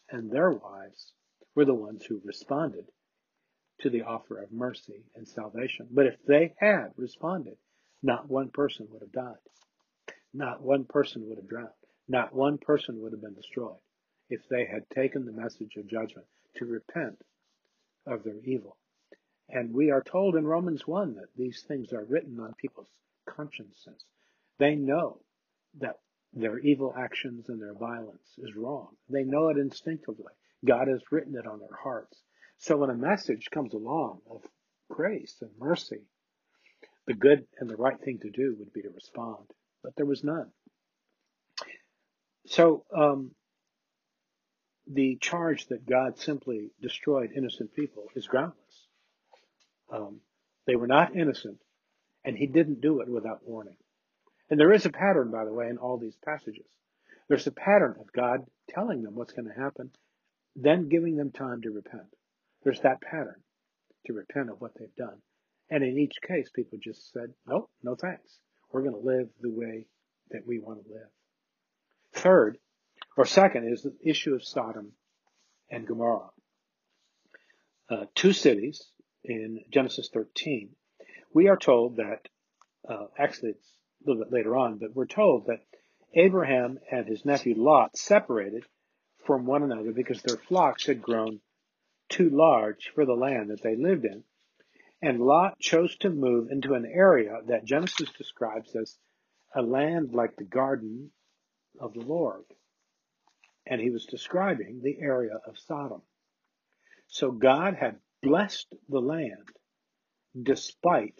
and 0.10 0.30
their 0.30 0.52
wives 0.52 1.14
were 1.56 1.66
the 1.66 1.74
ones 1.74 2.06
who 2.06 2.22
responded 2.24 2.86
to 3.82 3.90
the 3.90 4.04
offer 4.04 4.38
of 4.38 4.52
mercy 4.52 5.04
and 5.16 5.28
salvation. 5.28 5.88
But 5.90 6.06
if 6.06 6.16
they 6.28 6.54
had 6.60 6.90
responded, 6.96 7.58
not 8.04 8.30
one 8.30 8.50
person 8.50 8.88
would 8.92 9.02
have 9.02 9.12
died. 9.12 9.42
Not 10.32 10.62
one 10.62 10.86
person 10.86 11.28
would 11.28 11.38
have 11.38 11.50
drowned. 11.50 11.70
Not 12.08 12.36
one 12.36 12.60
person 12.60 13.02
would 13.02 13.14
have 13.14 13.22
been 13.22 13.34
destroyed 13.34 13.80
if 14.30 14.42
they 14.50 14.66
had 14.66 14.90
taken 14.94 15.26
the 15.26 15.32
message 15.32 15.76
of 15.78 15.88
judgment 15.88 16.28
to 16.58 16.66
repent 16.66 17.18
of 18.06 18.24
their 18.24 18.40
evil. 18.44 18.78
And 19.50 19.74
we 19.74 19.92
are 19.92 20.02
told 20.02 20.36
in 20.36 20.46
Romans 20.46 20.88
1 20.88 21.16
that 21.16 21.36
these 21.36 21.64
things 21.68 21.94
are 21.94 22.06
written 22.06 22.40
on 22.40 22.54
people's 22.54 22.88
consciences. 23.28 24.06
They 24.58 24.76
know 24.76 25.20
that 25.80 25.98
their 26.34 26.58
evil 26.60 26.94
actions 26.98 27.50
and 27.50 27.62
their 27.62 27.74
violence 27.74 28.28
is 28.38 28.56
wrong. 28.56 28.96
They 29.10 29.24
know 29.24 29.50
it 29.50 29.58
instinctively. 29.58 30.34
God 30.66 30.88
has 30.88 31.02
written 31.12 31.36
it 31.36 31.46
on 31.46 31.60
their 31.60 31.78
hearts. 31.84 32.22
So 32.58 32.78
when 32.78 32.90
a 32.90 32.96
message 32.96 33.50
comes 33.52 33.74
along 33.74 34.22
of 34.30 34.42
grace 34.90 35.36
and 35.42 35.52
mercy, 35.60 36.02
the 37.06 37.14
good 37.14 37.46
and 37.60 37.70
the 37.70 37.76
right 37.76 38.00
thing 38.00 38.20
to 38.20 38.30
do 38.30 38.56
would 38.58 38.72
be 38.74 38.82
to 38.82 38.90
respond. 38.90 39.46
But 39.84 39.96
there 39.96 40.06
was 40.06 40.24
none. 40.24 40.52
So 42.46 42.86
um, 42.96 43.32
the 44.88 45.18
charge 45.18 45.68
that 45.68 45.86
God 45.86 46.18
simply 46.18 46.72
destroyed 46.82 47.32
innocent 47.36 47.74
people 47.74 48.08
is 48.16 48.28
groundless. 48.28 48.58
Um, 49.94 50.20
they 50.66 50.76
were 50.76 50.88
not 50.88 51.16
innocent, 51.16 51.60
and 52.26 52.36
He 52.36 52.48
didn't 52.48 52.82
do 52.82 53.00
it 53.02 53.08
without 53.08 53.48
warning. 53.48 53.78
And 54.50 54.60
there 54.60 54.74
is 54.74 54.86
a 54.86 54.92
pattern, 54.92 55.32
by 55.32 55.46
the 55.46 55.54
way, 55.54 55.70
in 55.70 55.78
all 55.78 55.98
these 55.98 56.18
passages. 56.26 56.66
There's 57.30 57.48
a 57.48 57.52
pattern 57.52 57.96
of 58.00 58.12
God 58.12 58.46
telling 58.70 59.04
them 59.04 59.16
what's 59.16 59.34
going 59.34 59.48
to 59.48 59.60
happen, 59.60 59.92
then 60.56 60.90
giving 60.90 61.16
them 61.16 61.32
time 61.32 61.62
to 61.62 61.72
repent. 61.72 62.14
There's 62.64 62.82
that 62.82 63.02
pattern 63.02 63.42
to 64.06 64.14
repent 64.14 64.50
of 64.50 64.60
what 64.60 64.72
they've 64.78 64.96
done. 64.96 65.22
And 65.70 65.84
in 65.84 65.98
each 65.98 66.16
case, 66.28 66.50
people 66.54 66.78
just 66.82 67.12
said, 67.14 67.34
nope, 67.48 67.70
no 67.82 67.96
thanks. 67.96 68.40
We're 68.72 68.82
going 68.82 68.96
to 68.96 69.08
live 69.08 69.30
the 69.42 69.50
way 69.50 69.86
that 70.32 70.46
we 70.46 70.60
want 70.60 70.84
to 70.84 70.92
live. 70.92 71.10
Third, 72.14 72.58
or 73.18 73.26
second, 73.26 73.72
is 73.72 73.84
the 73.84 73.96
issue 74.04 74.34
of 74.34 74.44
Sodom 74.44 74.92
and 75.70 75.88
Gomorrah. 75.88 76.30
Uh, 77.90 78.06
two 78.16 78.34
cities 78.34 78.84
in 79.24 79.64
Genesis 79.72 80.10
13. 80.14 80.76
We 81.34 81.48
are 81.48 81.58
told 81.58 81.98
that, 81.98 82.28
uh, 82.88 83.08
actually 83.18 83.52
it's 83.52 83.72
a 84.06 84.10
little 84.10 84.24
bit 84.24 84.34
later 84.34 84.56
on, 84.56 84.78
but 84.78 84.96
we're 84.96 85.06
told 85.06 85.48
that 85.48 85.66
Abraham 86.14 86.80
and 86.92 87.08
his 87.08 87.26
nephew 87.26 87.56
Lot 87.56 87.98
separated 87.98 88.66
from 89.26 89.46
one 89.46 89.64
another 89.64 89.92
because 89.92 90.22
their 90.22 90.38
flocks 90.38 90.86
had 90.86 91.02
grown 91.02 91.40
too 92.10 92.30
large 92.30 92.92
for 92.94 93.06
the 93.06 93.14
land 93.14 93.50
that 93.50 93.64
they 93.64 93.76
lived 93.76 94.06
in. 94.06 94.24
And 95.02 95.20
Lot 95.20 95.60
chose 95.60 95.96
to 95.98 96.10
move 96.10 96.50
into 96.52 96.76
an 96.76 96.86
area 96.86 97.42
that 97.48 97.66
Genesis 97.66 98.10
describes 98.18 98.76
as 98.76 98.98
a 99.56 99.62
land 99.62 100.14
like 100.14 100.36
the 100.36 100.44
garden 100.44 101.12
of 101.80 101.94
the 101.94 102.02
Lord. 102.02 102.46
And 103.66 103.82
he 103.82 103.90
was 103.90 104.06
describing 104.06 104.82
the 104.82 105.00
area 105.00 105.40
of 105.48 105.58
Sodom. 105.58 106.02
So 107.08 107.32
God 107.32 107.76
had 107.76 108.00
blessed 108.24 108.74
the 108.88 109.02
land 109.02 109.50
despite 110.42 111.16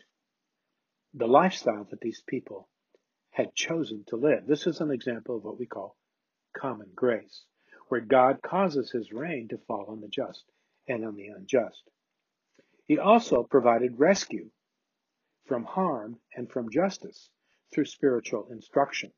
the 1.14 1.28
lifestyle 1.28 1.86
that 1.92 2.00
these 2.02 2.24
people 2.28 2.70
had 3.32 3.54
chosen 3.54 4.04
to 4.08 4.16
live. 4.16 4.48
This 4.48 4.66
is 4.66 4.80
an 4.80 4.90
example 4.90 5.38
of 5.38 5.44
what 5.44 5.60
we 5.60 5.66
call 5.66 5.98
common 6.58 6.90
grace, 6.96 7.44
where 7.90 8.02
God 8.02 8.42
causes 8.42 8.90
his 8.90 9.12
rain 9.12 9.50
to 9.50 9.58
fall 9.68 9.88
on 9.90 10.00
the 10.00 10.08
just 10.08 10.46
and 10.88 11.06
on 11.06 11.16
the 11.16 11.28
unjust. 11.28 11.84
He 12.86 12.98
also 12.98 13.44
provided 13.44 14.00
rescue 14.00 14.50
from 15.46 15.66
harm 15.66 16.18
and 16.36 16.50
from 16.50 16.72
justice 16.72 17.30
through 17.74 17.86
spiritual 17.86 18.48
instruction. 18.50 19.12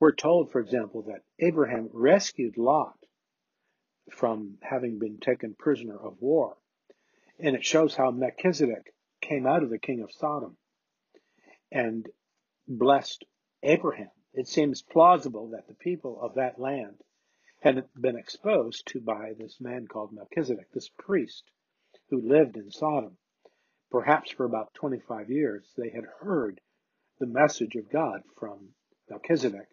We're 0.00 0.12
told, 0.12 0.50
for 0.50 0.60
example, 0.60 1.02
that 1.08 1.22
Abraham 1.38 1.90
rescued 1.92 2.56
Lot 2.56 2.96
from 4.10 4.58
having 4.62 4.98
been 4.98 5.18
taken 5.18 5.54
prisoner 5.58 5.96
of 5.96 6.20
war. 6.20 6.56
And 7.38 7.56
it 7.56 7.64
shows 7.64 7.94
how 7.94 8.10
Melchizedek 8.10 8.94
came 9.20 9.46
out 9.46 9.62
of 9.62 9.70
the 9.70 9.78
king 9.78 10.02
of 10.02 10.12
Sodom 10.12 10.56
and 11.72 12.08
blessed 12.68 13.24
Abraham. 13.62 14.10
It 14.32 14.48
seems 14.48 14.82
plausible 14.82 15.50
that 15.50 15.66
the 15.68 15.74
people 15.74 16.20
of 16.20 16.34
that 16.34 16.58
land 16.58 17.00
had 17.60 17.84
been 17.98 18.16
exposed 18.16 18.86
to 18.88 19.00
by 19.00 19.32
this 19.38 19.60
man 19.60 19.86
called 19.86 20.12
Melchizedek, 20.12 20.70
this 20.72 20.90
priest 20.98 21.44
who 22.10 22.20
lived 22.20 22.56
in 22.56 22.70
Sodom. 22.70 23.16
Perhaps 23.90 24.32
for 24.32 24.44
about 24.44 24.74
25 24.74 25.30
years, 25.30 25.72
they 25.76 25.90
had 25.90 26.04
heard 26.20 26.60
the 27.20 27.26
message 27.26 27.74
of 27.76 27.90
God 27.90 28.22
from 28.38 28.74
Melchizedek. 29.08 29.68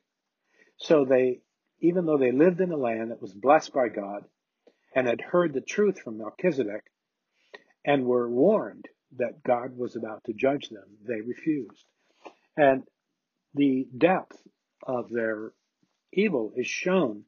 So 0.77 1.05
they, 1.05 1.41
even 1.81 2.05
though 2.05 2.17
they 2.17 2.31
lived 2.31 2.61
in 2.61 2.71
a 2.71 2.77
land 2.77 3.11
that 3.11 3.21
was 3.21 3.33
blessed 3.33 3.73
by 3.73 3.89
God 3.89 4.23
and 4.95 5.07
had 5.07 5.21
heard 5.21 5.53
the 5.53 5.61
truth 5.61 5.99
from 5.99 6.17
Melchizedek 6.17 6.83
and 7.83 8.05
were 8.05 8.29
warned 8.29 8.87
that 9.17 9.43
God 9.43 9.75
was 9.75 9.95
about 9.95 10.23
to 10.25 10.33
judge 10.33 10.69
them, 10.69 10.85
they 11.07 11.21
refused. 11.21 11.85
And 12.55 12.83
the 13.53 13.87
depth 13.97 14.37
of 14.83 15.09
their 15.09 15.53
evil 16.13 16.53
is 16.55 16.67
shown 16.67 17.23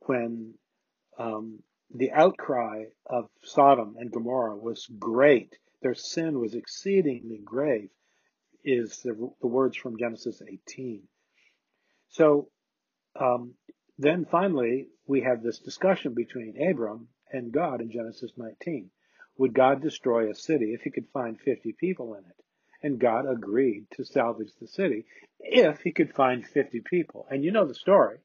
when 0.00 0.54
um, 1.18 1.60
the 1.94 2.10
outcry 2.10 2.84
of 3.06 3.28
Sodom 3.42 3.96
and 3.98 4.10
Gomorrah 4.10 4.56
was 4.56 4.86
great, 4.98 5.56
their 5.82 5.94
sin 5.94 6.40
was 6.40 6.54
exceedingly 6.54 7.40
grave, 7.44 7.90
is 8.64 9.00
the, 9.02 9.14
the 9.40 9.46
words 9.46 9.76
from 9.76 9.98
Genesis 9.98 10.42
18. 10.46 11.02
So 12.08 12.48
um, 13.18 13.54
then 13.98 14.26
finally, 14.26 14.88
we 15.06 15.22
have 15.22 15.42
this 15.42 15.58
discussion 15.58 16.12
between 16.12 16.60
Abram 16.62 17.08
and 17.32 17.52
God 17.52 17.80
in 17.80 17.90
Genesis 17.90 18.32
19. 18.36 18.90
Would 19.38 19.54
God 19.54 19.80
destroy 19.80 20.30
a 20.30 20.34
city 20.34 20.74
if 20.74 20.82
he 20.82 20.90
could 20.90 21.08
find 21.08 21.40
50 21.40 21.72
people 21.72 22.14
in 22.14 22.24
it? 22.24 22.44
And 22.82 23.00
God 23.00 23.26
agreed 23.26 23.86
to 23.92 24.04
salvage 24.04 24.52
the 24.60 24.66
city 24.66 25.06
if 25.40 25.80
he 25.80 25.92
could 25.92 26.14
find 26.14 26.46
50 26.46 26.80
people. 26.80 27.26
And 27.30 27.42
you 27.42 27.50
know 27.50 27.66
the 27.66 27.74
story. 27.74 28.18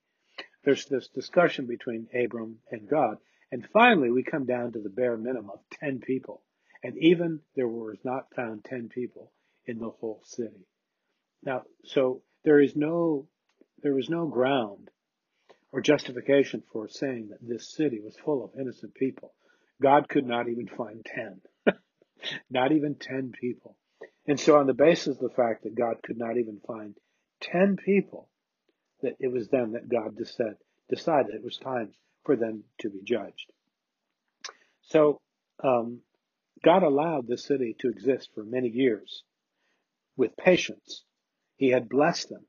There's 0.63 0.85
this 0.85 1.07
discussion 1.07 1.67
between 1.67 2.09
Abram 2.13 2.59
and 2.69 2.87
God. 2.87 3.17
And 3.51 3.67
finally, 3.71 4.11
we 4.11 4.23
come 4.23 4.45
down 4.45 4.73
to 4.73 4.79
the 4.79 4.89
bare 4.89 5.17
minimum 5.17 5.51
of 5.51 5.59
10 5.79 5.99
people. 5.99 6.43
And 6.83 6.97
even 6.97 7.41
there 7.55 7.67
was 7.67 7.97
not 8.03 8.33
found 8.35 8.65
10 8.65 8.89
people 8.89 9.31
in 9.65 9.79
the 9.79 9.89
whole 9.89 10.21
city. 10.25 10.67
Now, 11.43 11.63
so 11.85 12.23
there 12.43 12.59
is 12.59 12.75
no, 12.75 13.27
there 13.81 13.93
was 13.93 14.09
no 14.09 14.27
ground 14.27 14.89
or 15.71 15.81
justification 15.81 16.63
for 16.71 16.87
saying 16.87 17.29
that 17.29 17.39
this 17.41 17.73
city 17.73 17.99
was 18.03 18.15
full 18.17 18.43
of 18.43 18.59
innocent 18.59 18.93
people. 18.93 19.33
God 19.81 20.09
could 20.09 20.25
not 20.25 20.47
even 20.49 20.67
find 20.67 21.05
10. 21.05 21.41
not 22.49 22.71
even 22.71 22.95
10 22.95 23.31
people. 23.39 23.77
And 24.27 24.39
so 24.39 24.57
on 24.57 24.67
the 24.67 24.73
basis 24.73 25.15
of 25.15 25.19
the 25.19 25.35
fact 25.35 25.63
that 25.63 25.75
God 25.75 25.97
could 26.03 26.17
not 26.17 26.37
even 26.37 26.59
find 26.65 26.95
10 27.41 27.77
people, 27.77 28.29
that 29.01 29.15
it 29.19 29.31
was 29.31 29.47
then 29.47 29.71
that 29.71 29.89
God 29.89 30.15
decided 30.89 31.33
it 31.33 31.43
was 31.43 31.57
time 31.57 31.93
for 32.23 32.35
them 32.35 32.63
to 32.79 32.89
be 32.89 33.01
judged. 33.03 33.51
So 34.83 35.21
um, 35.63 36.01
God 36.63 36.83
allowed 36.83 37.27
the 37.27 37.37
city 37.37 37.75
to 37.79 37.89
exist 37.89 38.29
for 38.35 38.43
many 38.43 38.69
years 38.69 39.23
with 40.15 40.37
patience. 40.37 41.03
He 41.55 41.69
had 41.69 41.89
blessed 41.89 42.29
them. 42.29 42.45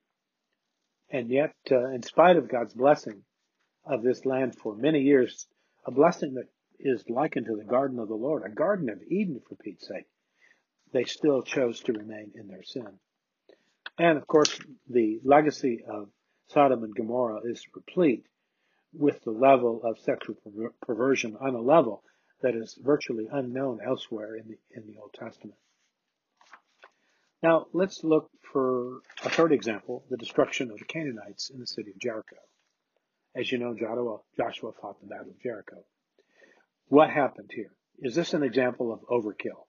And 1.13 1.29
yet, 1.29 1.55
uh, 1.71 1.91
in 1.91 2.03
spite 2.03 2.37
of 2.37 2.49
God's 2.49 2.73
blessing 2.73 3.23
of 3.85 4.03
this 4.03 4.25
land 4.25 4.57
for 4.57 4.75
many 4.75 5.03
years, 5.03 5.47
a 5.85 5.91
blessing 5.91 6.35
that 6.35 6.49
is 6.81 7.05
likened 7.09 7.47
to 7.47 7.57
the 7.57 7.65
garden 7.65 7.99
of 7.99 8.09
the 8.09 8.15
Lord, 8.15 8.45
a 8.45 8.49
garden 8.49 8.89
of 8.89 9.03
Eden 9.03 9.41
for 9.47 9.55
Pete's 9.57 9.87
sake, 9.87 10.07
they 10.93 11.05
still 11.05 11.43
chose 11.43 11.81
to 11.81 11.93
remain 11.93 12.33
in 12.35 12.49
their 12.49 12.63
sin. 12.63 12.99
And 13.99 14.17
of 14.17 14.27
course, 14.27 14.59
the 14.89 15.21
legacy 15.23 15.85
of 15.87 16.09
Sodom 16.47 16.83
and 16.83 16.95
Gomorrah 16.95 17.43
is 17.45 17.63
replete 17.75 18.27
with 18.95 19.23
the 19.23 19.33
level 19.33 19.83
of 19.85 19.99
sexual 19.99 20.37
perversion 20.81 21.37
on 21.41 21.55
a 21.55 21.61
level 21.61 22.05
that 22.41 22.55
is 22.55 22.79
virtually 22.83 23.29
unknown 23.31 23.81
elsewhere 23.85 24.37
in 24.37 24.49
the, 24.49 24.59
in 24.71 24.87
the 24.87 24.99
Old 24.99 25.13
Testament. 25.13 25.59
Now, 27.43 27.67
let's 27.73 28.05
look 28.05 28.31
for 28.53 29.01
a 29.25 29.29
third 29.29 29.53
example, 29.53 30.05
the 30.09 30.17
destruction 30.17 30.71
of 30.71 30.79
the 30.79 30.85
Canaanites 30.85 31.51
in 31.51 31.59
the 31.59 31.67
city 31.67 31.91
of 31.91 31.99
Jericho. 31.99 32.37
As 33.35 33.51
you 33.51 33.59
know, 33.59 33.75
Joshua, 33.75 34.73
fought 34.81 35.01
the 35.01 35.09
Battle 35.09 35.31
of 35.31 35.41
Jericho. 35.41 35.85
What 36.87 37.11
happened 37.11 37.51
here? 37.53 37.75
Is 37.99 38.15
this 38.15 38.33
an 38.35 38.45
example 38.45 38.93
of 38.93 39.01
overkill, 39.11 39.67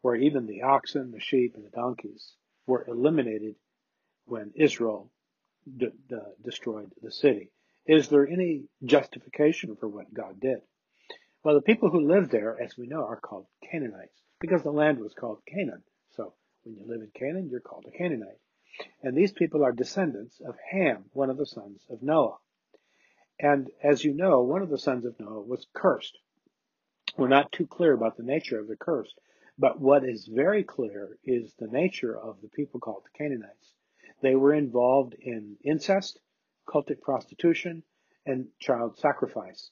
where 0.00 0.14
even 0.14 0.46
the 0.46 0.62
oxen, 0.62 1.10
the 1.10 1.20
sheep, 1.20 1.54
and 1.54 1.66
the 1.66 1.70
donkeys 1.70 2.34
were 2.66 2.86
eliminated 2.88 3.56
when 4.24 4.52
Israel 4.54 5.10
d- 5.76 5.90
d- 6.08 6.16
destroyed 6.42 6.92
the 7.02 7.12
city? 7.12 7.50
Is 7.84 8.08
there 8.08 8.26
any 8.26 8.68
justification 8.84 9.76
for 9.76 9.88
what 9.88 10.14
God 10.14 10.40
did? 10.40 10.60
Well, 11.44 11.56
the 11.56 11.62
people 11.62 11.90
who 11.90 12.08
lived 12.08 12.30
there, 12.30 12.58
as 12.60 12.76
we 12.78 12.86
know, 12.86 13.04
are 13.04 13.20
called 13.20 13.46
Canaanites 13.70 14.22
because 14.40 14.62
the 14.62 14.72
land 14.72 14.98
was 14.98 15.12
called 15.12 15.42
Canaan. 15.46 15.82
When 16.66 16.74
you 16.74 16.84
live 16.84 17.00
in 17.00 17.12
Canaan, 17.14 17.48
you're 17.48 17.60
called 17.60 17.84
a 17.86 17.96
Canaanite. 17.96 18.40
And 19.00 19.16
these 19.16 19.30
people 19.30 19.62
are 19.62 19.70
descendants 19.70 20.40
of 20.44 20.56
Ham, 20.72 21.04
one 21.12 21.30
of 21.30 21.36
the 21.36 21.46
sons 21.46 21.86
of 21.88 22.02
Noah. 22.02 22.38
And 23.38 23.70
as 23.84 24.04
you 24.04 24.12
know, 24.12 24.42
one 24.42 24.62
of 24.62 24.68
the 24.68 24.76
sons 24.76 25.04
of 25.04 25.14
Noah 25.20 25.42
was 25.42 25.68
cursed. 25.72 26.18
We're 27.16 27.28
not 27.28 27.52
too 27.52 27.68
clear 27.68 27.92
about 27.92 28.16
the 28.16 28.24
nature 28.24 28.58
of 28.58 28.66
the 28.66 28.74
curse, 28.74 29.14
but 29.56 29.80
what 29.80 30.02
is 30.02 30.26
very 30.26 30.64
clear 30.64 31.16
is 31.22 31.54
the 31.54 31.68
nature 31.68 32.18
of 32.18 32.40
the 32.42 32.48
people 32.48 32.80
called 32.80 33.04
the 33.04 33.16
Canaanites. 33.16 33.74
They 34.20 34.34
were 34.34 34.52
involved 34.52 35.14
in 35.14 35.58
incest, 35.62 36.18
cultic 36.68 37.00
prostitution, 37.00 37.84
and 38.26 38.48
child 38.58 38.98
sacrifice. 38.98 39.70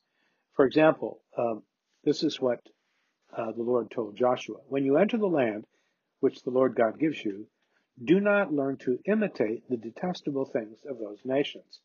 For 0.53 0.65
example, 0.65 1.23
uh, 1.37 1.57
this 2.05 2.23
is 2.23 2.41
what 2.41 2.61
uh, 3.37 3.51
the 3.51 3.65
Lord 3.65 3.91
told 3.91 4.17
Joshua. 4.17 4.59
When 4.69 4.85
you 4.85 4.97
enter 4.97 5.19
the 5.19 5.27
land 5.27 5.67
which 6.25 6.43
the 6.43 6.51
Lord 6.51 6.75
God 6.75 6.99
gives 6.99 7.23
you, 7.23 7.47
do 8.03 8.19
not 8.19 8.51
learn 8.51 8.79
to 8.79 8.99
imitate 9.05 9.69
the 9.69 9.77
detestable 9.77 10.47
things 10.47 10.79
of 10.89 10.99
those 10.99 11.19
nations. 11.23 11.81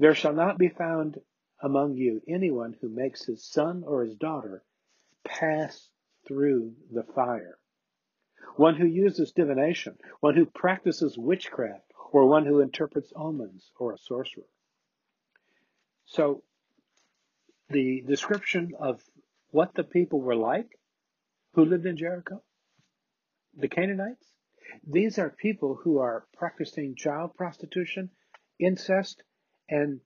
There 0.00 0.16
shall 0.16 0.32
not 0.32 0.58
be 0.58 0.68
found 0.68 1.20
among 1.62 1.94
you 1.94 2.20
anyone 2.26 2.74
who 2.80 2.88
makes 2.88 3.24
his 3.24 3.44
son 3.44 3.84
or 3.86 4.02
his 4.02 4.16
daughter 4.16 4.64
pass 5.24 5.90
through 6.26 6.72
the 6.90 7.04
fire. 7.04 7.56
One 8.56 8.74
who 8.74 8.84
uses 8.84 9.30
divination, 9.30 9.96
one 10.18 10.34
who 10.34 10.46
practices 10.46 11.16
witchcraft, 11.16 11.92
or 12.10 12.26
one 12.26 12.46
who 12.46 12.58
interprets 12.58 13.12
omens, 13.14 13.70
or 13.78 13.92
a 13.92 13.98
sorcerer. 13.98 14.50
So, 16.04 16.42
the 17.70 18.02
description 18.04 18.72
of 18.76 19.00
what 19.52 19.74
the 19.74 19.84
people 19.84 20.20
were 20.20 20.34
like 20.34 20.80
who 21.52 21.64
lived 21.64 21.86
in 21.86 21.96
Jericho 21.96 22.42
the 23.58 23.68
Canaanites. 23.68 24.24
These 24.86 25.18
are 25.18 25.30
people 25.30 25.74
who 25.74 25.98
are 25.98 26.26
practicing 26.36 26.94
child 26.94 27.34
prostitution, 27.34 28.10
incest, 28.58 29.22
and 29.68 30.00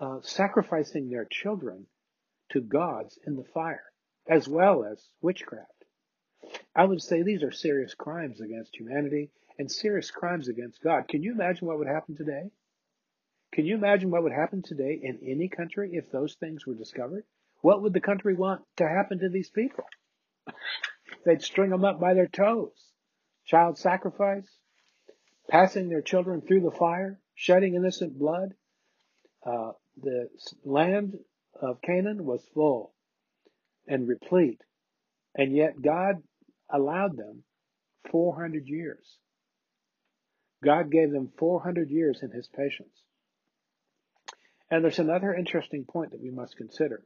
uh, 0.00 0.18
sacrificing 0.22 1.08
their 1.08 1.26
children 1.30 1.86
to 2.50 2.60
gods 2.60 3.18
in 3.26 3.36
the 3.36 3.44
fire, 3.44 3.84
as 4.28 4.48
well 4.48 4.84
as 4.84 5.08
witchcraft. 5.20 5.84
I 6.74 6.84
would 6.84 7.02
say 7.02 7.22
these 7.22 7.42
are 7.42 7.52
serious 7.52 7.94
crimes 7.94 8.40
against 8.40 8.74
humanity 8.74 9.30
and 9.58 9.70
serious 9.70 10.10
crimes 10.10 10.48
against 10.48 10.82
God. 10.82 11.06
Can 11.08 11.22
you 11.22 11.32
imagine 11.32 11.66
what 11.66 11.78
would 11.78 11.86
happen 11.86 12.16
today? 12.16 12.50
Can 13.52 13.66
you 13.66 13.74
imagine 13.74 14.10
what 14.10 14.22
would 14.22 14.32
happen 14.32 14.62
today 14.62 14.98
in 15.02 15.18
any 15.26 15.48
country 15.48 15.90
if 15.92 16.10
those 16.10 16.34
things 16.34 16.66
were 16.66 16.74
discovered? 16.74 17.24
What 17.60 17.82
would 17.82 17.92
the 17.92 18.00
country 18.00 18.34
want 18.34 18.62
to 18.76 18.88
happen 18.88 19.18
to 19.18 19.28
these 19.28 19.50
people? 19.50 19.84
They'd 21.24 21.42
string 21.42 21.70
them 21.70 21.84
up 21.84 22.00
by 22.00 22.14
their 22.14 22.28
toes. 22.28 22.92
Child 23.46 23.78
sacrifice, 23.78 24.46
passing 25.48 25.88
their 25.88 26.02
children 26.02 26.40
through 26.40 26.60
the 26.60 26.70
fire, 26.70 27.20
shedding 27.34 27.74
innocent 27.74 28.18
blood. 28.18 28.54
Uh, 29.44 29.72
the 30.00 30.28
land 30.64 31.18
of 31.60 31.82
Canaan 31.82 32.24
was 32.24 32.42
full 32.54 32.94
and 33.86 34.08
replete, 34.08 34.60
and 35.34 35.54
yet 35.54 35.80
God 35.82 36.22
allowed 36.72 37.16
them 37.16 37.42
400 38.10 38.66
years. 38.66 39.18
God 40.62 40.90
gave 40.90 41.10
them 41.10 41.32
400 41.38 41.90
years 41.90 42.20
in 42.22 42.30
His 42.30 42.48
patience. 42.48 43.02
And 44.70 44.84
there's 44.84 44.98
another 44.98 45.34
interesting 45.34 45.84
point 45.84 46.12
that 46.12 46.22
we 46.22 46.30
must 46.30 46.56
consider. 46.56 47.02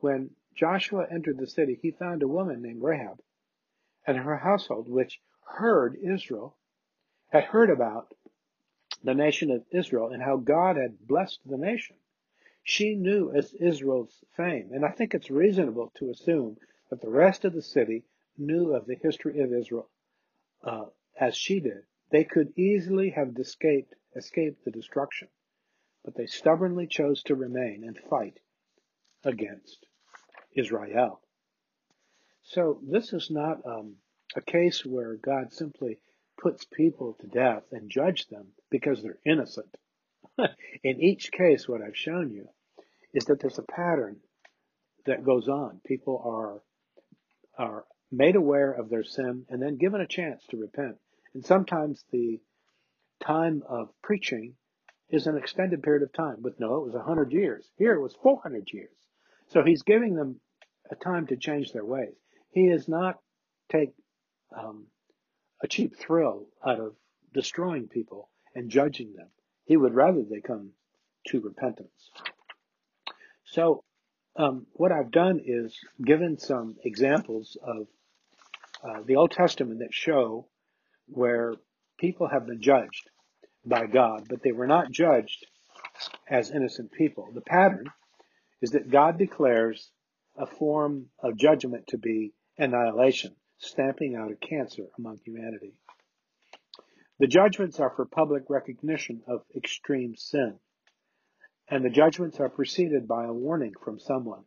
When 0.00 0.30
Joshua 0.54 1.06
entered 1.10 1.38
the 1.38 1.46
city, 1.46 1.78
he 1.80 1.90
found 1.90 2.22
a 2.22 2.28
woman 2.28 2.62
named 2.62 2.82
Rahab 2.82 3.22
and 4.06 4.18
her 4.18 4.36
household, 4.36 4.88
which 4.88 5.20
heard 5.44 5.96
Israel, 5.96 6.56
had 7.28 7.44
heard 7.44 7.70
about 7.70 8.14
the 9.02 9.14
nation 9.14 9.50
of 9.50 9.64
Israel 9.70 10.08
and 10.08 10.22
how 10.22 10.36
God 10.36 10.76
had 10.76 11.06
blessed 11.06 11.40
the 11.46 11.56
nation. 11.56 11.96
She 12.62 12.94
knew 12.94 13.32
Israel's 13.32 14.22
fame, 14.36 14.70
and 14.72 14.84
I 14.84 14.90
think 14.90 15.14
it's 15.14 15.30
reasonable 15.30 15.90
to 15.96 16.10
assume 16.10 16.58
that 16.90 17.00
the 17.00 17.10
rest 17.10 17.44
of 17.44 17.54
the 17.54 17.62
city 17.62 18.04
knew 18.36 18.74
of 18.74 18.86
the 18.86 18.94
history 18.94 19.40
of 19.40 19.52
Israel 19.52 19.90
uh, 20.62 20.86
as 21.18 21.36
she 21.36 21.60
did. 21.60 21.84
They 22.10 22.24
could 22.24 22.56
easily 22.58 23.10
have 23.10 23.36
escaped 23.36 23.94
escaped 24.14 24.64
the 24.64 24.70
destruction, 24.70 25.28
but 26.04 26.14
they 26.14 26.26
stubbornly 26.26 26.86
chose 26.86 27.22
to 27.24 27.34
remain 27.34 27.82
and 27.84 27.98
fight 27.98 28.38
against 29.24 29.86
Israel. 30.54 31.20
So 32.42 32.80
this 32.82 33.12
is 33.12 33.30
not 33.30 33.64
um, 33.64 33.96
a 34.34 34.40
case 34.40 34.84
where 34.84 35.16
God 35.16 35.52
simply 35.52 35.98
puts 36.40 36.64
people 36.64 37.16
to 37.20 37.26
death 37.26 37.64
and 37.72 37.90
judge 37.90 38.26
them 38.28 38.48
because 38.70 39.02
they're 39.02 39.18
innocent. 39.24 39.76
In 40.82 41.00
each 41.00 41.30
case, 41.30 41.68
what 41.68 41.82
I've 41.82 41.96
shown 41.96 42.32
you 42.32 42.48
is 43.14 43.26
that 43.26 43.40
there's 43.40 43.58
a 43.58 43.62
pattern 43.62 44.20
that 45.06 45.24
goes 45.24 45.48
on. 45.48 45.80
People 45.84 46.22
are 46.24 46.62
are 47.58 47.84
made 48.10 48.34
aware 48.34 48.72
of 48.72 48.88
their 48.88 49.04
sin 49.04 49.44
and 49.48 49.60
then 49.60 49.76
given 49.76 50.00
a 50.00 50.06
chance 50.06 50.44
to 50.46 50.56
repent. 50.56 50.96
And 51.34 51.44
sometimes 51.44 52.04
the 52.10 52.40
time 53.22 53.62
of 53.68 53.90
preaching 54.02 54.54
is 55.10 55.26
an 55.26 55.36
extended 55.36 55.82
period 55.82 56.02
of 56.02 56.12
time. 56.12 56.42
With 56.42 56.58
Noah, 56.58 56.80
it 56.80 56.84
was 56.84 56.94
100 56.94 57.32
years. 57.32 57.70
Here 57.76 57.94
it 57.94 58.00
was 58.00 58.14
400 58.22 58.68
years. 58.72 58.96
So 59.52 59.62
he's 59.62 59.82
giving 59.82 60.14
them 60.14 60.40
a 60.90 60.94
time 60.94 61.26
to 61.26 61.36
change 61.36 61.72
their 61.72 61.84
ways. 61.84 62.14
He 62.52 62.70
does 62.70 62.88
not 62.88 63.18
take 63.70 63.90
um, 64.56 64.86
a 65.62 65.68
cheap 65.68 65.94
thrill 65.98 66.46
out 66.66 66.80
of 66.80 66.94
destroying 67.34 67.88
people 67.88 68.30
and 68.54 68.70
judging 68.70 69.12
them. 69.14 69.28
He 69.64 69.76
would 69.76 69.94
rather 69.94 70.22
they 70.22 70.40
come 70.40 70.70
to 71.28 71.40
repentance. 71.40 72.10
So, 73.44 73.84
um, 74.36 74.66
what 74.72 74.90
I've 74.90 75.10
done 75.10 75.40
is 75.44 75.76
given 76.02 76.38
some 76.38 76.76
examples 76.82 77.58
of 77.62 77.86
uh, 78.82 79.02
the 79.04 79.16
Old 79.16 79.32
Testament 79.32 79.80
that 79.80 79.92
show 79.92 80.48
where 81.08 81.54
people 81.98 82.26
have 82.26 82.46
been 82.46 82.62
judged 82.62 83.10
by 83.66 83.86
God, 83.86 84.26
but 84.30 84.42
they 84.42 84.52
were 84.52 84.66
not 84.66 84.90
judged 84.90 85.46
as 86.26 86.50
innocent 86.50 86.90
people. 86.92 87.28
The 87.34 87.42
pattern 87.42 87.84
is 88.62 88.70
that 88.70 88.90
God 88.90 89.18
declares 89.18 89.90
a 90.36 90.46
form 90.46 91.06
of 91.22 91.36
judgment 91.36 91.88
to 91.88 91.98
be 91.98 92.32
annihilation, 92.56 93.34
stamping 93.58 94.14
out 94.14 94.30
a 94.30 94.46
cancer 94.46 94.84
among 94.96 95.18
humanity. 95.24 95.74
The 97.18 97.26
judgments 97.26 97.80
are 97.80 97.90
for 97.90 98.06
public 98.06 98.44
recognition 98.48 99.22
of 99.26 99.42
extreme 99.54 100.14
sin, 100.16 100.58
and 101.68 101.84
the 101.84 101.90
judgments 101.90 102.38
are 102.40 102.48
preceded 102.48 103.06
by 103.06 103.24
a 103.24 103.32
warning 103.32 103.74
from 103.84 103.98
someone, 103.98 104.44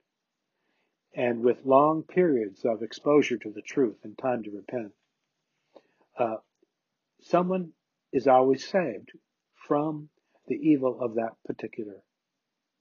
and 1.13 1.41
with 1.41 1.65
long 1.65 2.03
periods 2.03 2.65
of 2.65 2.81
exposure 2.81 3.37
to 3.37 3.51
the 3.51 3.61
truth 3.61 3.97
and 4.03 4.17
time 4.17 4.43
to 4.43 4.51
repent. 4.51 4.93
Uh, 6.17 6.37
someone 7.21 7.71
is 8.13 8.27
always 8.27 8.67
saved 8.67 9.11
from 9.67 10.09
the 10.47 10.55
evil 10.55 10.99
of 11.01 11.15
that 11.15 11.33
particular 11.45 12.01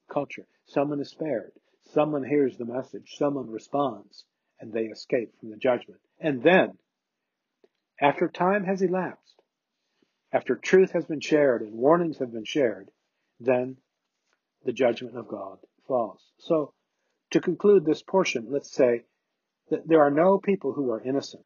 culture. 0.09 0.47
Someone 0.67 1.01
is 1.01 1.11
spared. 1.11 1.53
Someone 1.93 2.25
hears 2.25 2.57
the 2.57 2.65
message, 2.65 3.17
someone 3.17 3.51
responds, 3.51 4.25
and 4.59 4.73
they 4.73 4.87
escape 4.87 5.39
from 5.39 5.51
the 5.51 5.57
judgment. 5.57 6.01
And 6.19 6.43
then, 6.43 6.79
after 8.01 8.29
time 8.29 8.65
has 8.65 8.83
elapsed, 8.83 9.43
after 10.33 10.57
truth 10.57 10.93
has 10.93 11.05
been 11.05 11.21
shared 11.21 11.63
and 11.63 11.75
warnings 11.75 12.19
have 12.19 12.33
been 12.33 12.45
shared, 12.45 12.91
then 13.39 13.77
the 14.65 14.73
judgment 14.73 15.17
of 15.17 15.29
God 15.29 15.59
falls. 15.87 16.21
So, 16.39 16.73
to 17.31 17.41
conclude 17.41 17.85
this 17.85 18.03
portion, 18.03 18.49
let's 18.51 18.73
say 18.73 19.05
that 19.71 19.87
there 19.87 20.03
are 20.03 20.11
no 20.11 20.39
people 20.39 20.73
who 20.73 20.91
are 20.91 21.01
innocent. 21.01 21.45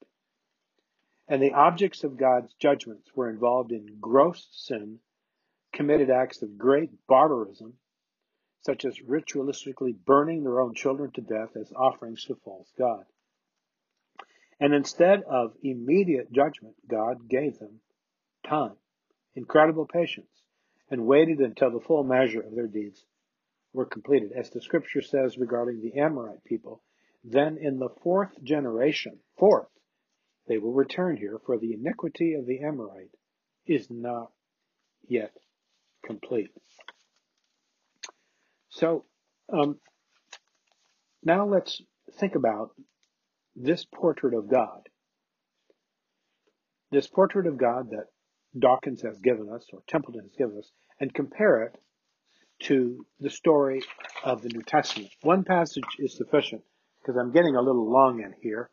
And 1.29 1.43
the 1.43 1.53
objects 1.53 2.05
of 2.05 2.17
God's 2.17 2.55
judgments 2.55 3.11
were 3.15 3.29
involved 3.29 3.73
in 3.73 3.99
gross 4.01 4.49
sin, 4.53 5.01
committed 5.73 6.11
acts 6.11 6.43
of 6.43 6.57
great 6.57 6.91
barbarism, 7.07 7.75
such 8.61 8.85
as 8.85 8.99
ritualistically 8.99 9.95
burning 10.05 10.43
their 10.43 10.61
own 10.61 10.75
children 10.75 11.11
to 11.13 11.21
death 11.21 11.57
as 11.59 11.73
offerings 11.73 12.25
to 12.25 12.35
false 12.45 12.71
God. 12.79 13.05
And 14.61 14.75
instead 14.75 15.23
of 15.23 15.53
immediate 15.63 16.33
judgment, 16.33 16.75
God 16.89 17.29
gave 17.29 17.59
them 17.59 17.81
time, 18.47 18.77
incredible 19.35 19.87
patience, 19.87 20.31
and 20.91 21.07
waited 21.07 21.39
until 21.39 21.71
the 21.71 21.85
full 21.87 22.03
measure 22.03 22.41
of 22.41 22.55
their 22.55 22.67
deeds 22.67 23.05
were 23.73 23.87
completed. 23.87 24.33
As 24.33 24.51
the 24.51 24.61
scripture 24.61 25.03
says 25.03 25.39
regarding 25.39 25.81
the 25.81 26.01
Amorite 26.01 26.43
people, 26.45 26.83
then 27.23 27.59
in 27.61 27.79
the 27.79 27.91
fourth 28.03 28.43
generation, 28.43 29.19
fourth, 29.39 29.69
they 30.49 30.59
will 30.59 30.73
return 30.73 31.17
here, 31.17 31.39
for 31.45 31.59
the 31.59 31.75
iniquity 31.75 32.35
of 32.35 32.47
the 32.47 32.61
Amorite 32.61 33.15
is 33.67 33.87
not 33.91 34.33
yet 35.07 35.33
complete. 36.05 36.51
So 38.79 39.05
um, 39.53 39.81
now 41.25 41.47
let's 41.47 41.83
think 42.21 42.37
about 42.37 42.71
this 43.57 43.85
portrait 43.85 44.35
of 44.35 44.49
God. 44.49 44.89
This 46.93 47.09
portrait 47.09 47.49
of 47.49 47.59
God 47.59 47.91
that 47.91 48.07
Dawkins 48.57 49.03
has 49.03 49.19
given 49.19 49.49
us, 49.53 49.67
or 49.73 49.83
Templeton 49.89 50.23
has 50.23 50.37
given 50.39 50.59
us, 50.59 50.71
and 51.01 51.13
compare 51.13 51.65
it 51.65 51.77
to 52.67 53.05
the 53.19 53.31
story 53.31 53.83
of 54.25 54.43
the 54.43 54.49
New 54.49 54.63
Testament. 54.63 55.11
One 55.23 55.43
passage 55.43 55.85
is 55.99 56.17
sufficient 56.17 56.63
because 57.03 57.19
I'm 57.19 57.33
getting 57.33 57.57
a 57.57 57.63
little 57.63 57.91
long 57.91 58.21
in 58.21 58.33
here. 58.41 58.71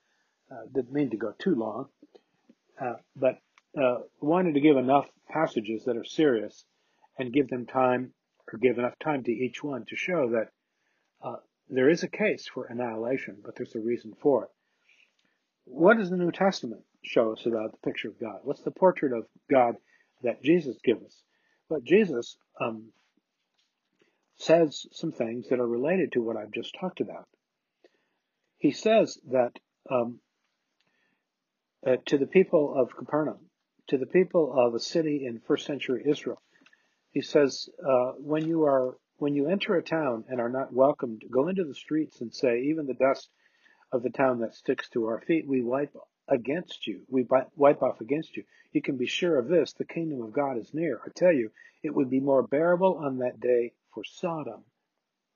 Uh, 0.52 0.68
didn't 0.74 0.94
mean 0.94 1.10
to 1.10 1.18
go 1.18 1.34
too 1.39 1.56
long, 1.56 1.88
uh, 2.80 2.98
but 3.15 3.39
uh, 3.76 4.02
wanted 4.22 4.54
to 4.54 4.62
give 4.62 4.78
enough 4.78 5.08
passages 5.30 5.84
that 5.86 5.98
are 5.98 6.06
serious 6.06 6.63
and 7.18 7.34
give 7.34 7.50
them 7.50 7.65
time 7.65 8.13
or 8.51 8.60
give 8.60 8.77
enough 8.77 8.97
time 8.99 9.23
to 9.23 9.31
each 9.31 9.63
one 9.63 9.86
to 9.86 9.95
show 9.95 10.29
that 10.29 10.49
uh, 11.23 11.38
there 11.69 11.89
is 11.89 12.03
a 12.03 12.08
case 12.08 12.47
for 12.47 12.65
annihilation, 12.65 13.38
but 13.43 13.55
there's 13.55 13.75
a 13.75 13.79
reason 13.79 14.13
for 14.21 14.43
it. 14.43 14.49
What 15.65 15.97
does 15.97 16.10
the 16.10 16.17
New 16.17 16.31
Testament 16.31 16.84
show 17.03 17.34
us 17.34 17.45
about 17.45 17.71
the 17.71 17.89
picture 17.89 18.10
of 18.10 18.19
God? 18.19 18.39
What's 18.43 18.62
the 18.62 18.71
portrait 18.71 19.13
of 19.13 19.25
God 19.49 19.75
that 20.21 20.43
Jesus 20.43 20.77
gives 20.84 21.03
us? 21.03 21.23
But 21.69 21.84
Jesus 21.84 22.38
um, 22.62 22.91
says 24.38 24.86
some 24.91 25.12
things 25.12 25.49
that 25.49 25.60
are 25.60 25.67
related 25.67 26.12
to 26.12 26.21
what 26.21 26.38
I've 26.38 26.51
just 26.51 26.75
talked 26.79 27.01
about. 27.01 27.27
He 28.58 28.71
says 28.71 29.17
that 29.31 29.60
um, 29.89 30.19
uh, 31.86 31.97
to 32.08 32.17
the 32.17 32.27
people 32.27 32.75
of 32.75 32.95
Capernaum, 32.95 33.49
to 33.88 33.97
the 33.97 34.05
people 34.05 34.53
of 34.58 34.73
a 34.73 34.79
city 34.79 35.25
in 35.25 35.39
first 35.39 35.65
century 35.65 36.03
Israel, 36.08 36.41
he 37.15 37.21
says, 37.21 37.69
uh, 37.82 38.12
when 38.17 38.45
you 38.45 38.65
are 38.65 38.97
when 39.19 39.36
you 39.36 39.47
enter 39.47 39.73
a 39.78 39.82
town 39.82 40.25
and 40.28 40.41
are 40.41 40.49
not 40.49 40.73
welcomed, 40.73 41.23
go 41.32 41.47
into 41.47 41.63
the 41.63 41.73
streets 41.73 42.19
and 42.19 42.36
say, 42.36 42.63
even 42.63 42.86
the 42.86 42.93
dust 42.93 43.30
of 43.93 44.04
the 44.04 44.10
town 44.10 44.41
that 44.41 44.54
sticks 44.54 44.89
to 44.89 45.06
our 45.06 45.21
feet, 45.21 45.47
we 45.47 45.63
wipe 45.63 45.95
against 46.28 46.86
you. 46.86 47.04
We 47.08 47.25
wipe 47.56 47.82
off 47.82 48.01
against 48.01 48.36
you. 48.36 48.43
You 48.73 48.82
can 48.82 48.97
be 48.97 49.08
sure 49.08 49.39
of 49.39 49.47
this: 49.47 49.71
the 49.71 49.86
kingdom 49.86 50.21
of 50.23 50.34
God 50.34 50.58
is 50.58 50.73
near. 50.73 50.99
I 51.06 51.10
tell 51.15 51.32
you, 51.32 51.51
it 51.84 51.95
would 51.95 52.10
be 52.10 52.19
more 52.19 52.43
bearable 52.43 52.97
on 52.97 53.19
that 53.19 53.39
day 53.39 53.71
for 53.93 54.04
Sodom 54.04 54.65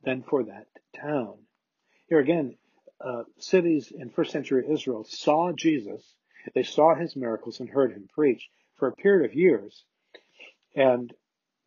than 0.04 0.24
for 0.24 0.44
that 0.44 0.68
town. 1.02 1.36
Here 2.10 2.20
again, 2.20 2.58
uh, 3.00 3.24
cities 3.38 3.94
in 3.98 4.10
first 4.10 4.32
century 4.32 4.66
Israel 4.70 5.06
saw 5.06 5.54
Jesus. 5.54 6.04
They 6.54 6.64
saw 6.64 6.94
his 6.96 7.16
miracles 7.16 7.62
and 7.62 7.70
heard 7.70 7.94
him 7.94 8.10
preach 8.14 8.50
for 8.76 8.90
a 8.90 8.96
period 8.96 9.30
of 9.30 9.34
years. 9.34 9.86
And 10.76 11.14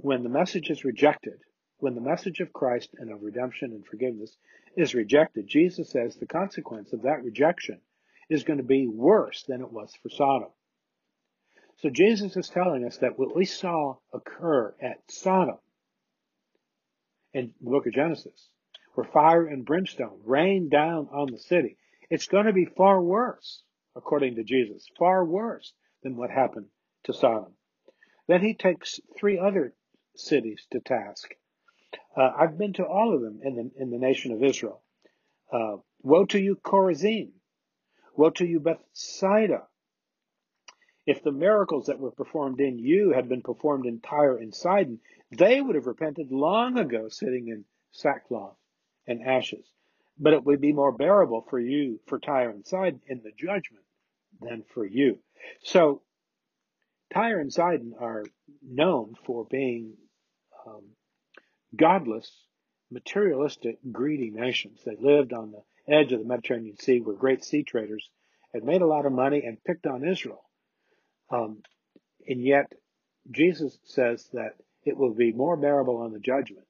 when 0.02 0.24
the 0.24 0.28
message 0.28 0.68
is 0.68 0.84
rejected, 0.84 1.38
when 1.78 1.94
the 1.94 2.00
message 2.00 2.40
of 2.40 2.52
Christ 2.52 2.90
and 2.98 3.12
of 3.12 3.22
redemption 3.22 3.70
and 3.72 3.86
forgiveness 3.86 4.36
is 4.76 4.94
rejected, 4.94 5.46
Jesus 5.46 5.90
says 5.90 6.16
the 6.16 6.26
consequence 6.26 6.92
of 6.92 7.02
that 7.02 7.22
rejection 7.22 7.80
is 8.28 8.42
going 8.42 8.56
to 8.56 8.64
be 8.64 8.88
worse 8.88 9.44
than 9.46 9.60
it 9.60 9.70
was 9.70 9.92
for 10.02 10.08
Sodom. 10.08 10.48
So 11.78 11.88
Jesus 11.88 12.36
is 12.36 12.48
telling 12.48 12.84
us 12.84 12.98
that 12.98 13.16
what 13.16 13.34
we 13.36 13.44
saw 13.44 13.96
occur 14.12 14.74
at 14.82 14.98
Sodom 15.08 15.58
in 17.32 17.52
the 17.60 17.70
book 17.70 17.86
of 17.86 17.92
Genesis, 17.92 18.48
where 18.94 19.06
fire 19.06 19.46
and 19.46 19.64
brimstone 19.64 20.20
rained 20.24 20.70
down 20.70 21.08
on 21.12 21.28
the 21.30 21.38
city, 21.38 21.76
it's 22.10 22.26
going 22.26 22.46
to 22.46 22.52
be 22.52 22.66
far 22.76 23.00
worse, 23.00 23.62
according 23.94 24.34
to 24.34 24.42
Jesus, 24.42 24.84
far 24.98 25.24
worse 25.24 25.72
than 26.02 26.16
what 26.16 26.30
happened 26.30 26.66
to 27.04 27.12
Sodom. 27.12 27.52
Then 28.26 28.40
he 28.40 28.54
takes 28.54 29.00
three 29.16 29.38
other 29.38 29.74
cities 30.14 30.66
to 30.70 30.80
task. 30.80 31.34
Uh, 32.16 32.30
I've 32.36 32.58
been 32.58 32.72
to 32.74 32.86
all 32.86 33.14
of 33.14 33.20
them 33.20 33.40
in 33.42 33.56
the, 33.56 33.70
in 33.82 33.90
the 33.90 33.98
nation 33.98 34.32
of 34.32 34.42
Israel. 34.42 34.82
Uh, 35.52 35.76
woe 36.02 36.24
to 36.26 36.40
you, 36.40 36.56
Chorazin. 36.56 37.30
Woe 38.16 38.30
to 38.30 38.46
you, 38.46 38.60
Bethsaida. 38.60 39.62
If 41.06 41.22
the 41.22 41.32
miracles 41.32 41.86
that 41.86 41.98
were 41.98 42.12
performed 42.12 42.60
in 42.60 42.78
you 42.78 43.12
had 43.12 43.28
been 43.28 43.42
performed 43.42 43.86
in 43.86 44.00
Tyre 44.00 44.36
and 44.36 44.54
Sidon, 44.54 45.00
they 45.30 45.60
would 45.60 45.74
have 45.74 45.86
repented 45.86 46.30
long 46.30 46.78
ago 46.78 47.08
sitting 47.08 47.48
in 47.48 47.64
sackcloth 47.90 48.56
and 49.06 49.22
ashes. 49.22 49.66
But 50.18 50.34
it 50.34 50.44
would 50.44 50.60
be 50.60 50.72
more 50.72 50.92
bearable 50.92 51.44
for 51.48 51.58
you, 51.58 51.98
for 52.06 52.18
Tyre 52.18 52.50
and 52.50 52.66
Sidon 52.66 53.00
in 53.06 53.22
the 53.22 53.32
judgment 53.32 53.84
than 54.40 54.62
for 54.62 54.84
you. 54.84 55.18
So 55.62 56.02
Tyre 57.12 57.40
and 57.40 57.52
Sidon 57.52 57.94
are 57.98 58.24
known 58.62 59.14
for 59.26 59.44
being 59.50 59.94
um, 60.66 60.82
godless, 61.76 62.30
materialistic, 62.90 63.78
greedy 63.90 64.30
nations. 64.30 64.80
They 64.84 64.96
lived 64.98 65.32
on 65.32 65.52
the 65.52 65.92
edge 65.92 66.12
of 66.12 66.20
the 66.20 66.26
Mediterranean 66.26 66.78
Sea, 66.78 67.00
were 67.00 67.14
great 67.14 67.44
sea 67.44 67.64
traders, 67.64 68.08
had 68.52 68.64
made 68.64 68.82
a 68.82 68.86
lot 68.86 69.06
of 69.06 69.12
money 69.12 69.42
and 69.44 69.62
picked 69.64 69.86
on 69.86 70.06
Israel. 70.06 70.42
Um, 71.30 71.62
and 72.26 72.40
yet, 72.40 72.72
Jesus 73.30 73.78
says 73.84 74.28
that 74.32 74.54
it 74.84 74.96
will 74.96 75.14
be 75.14 75.32
more 75.32 75.56
bearable 75.56 75.98
on 75.98 76.12
the 76.12 76.18
judgment 76.18 76.66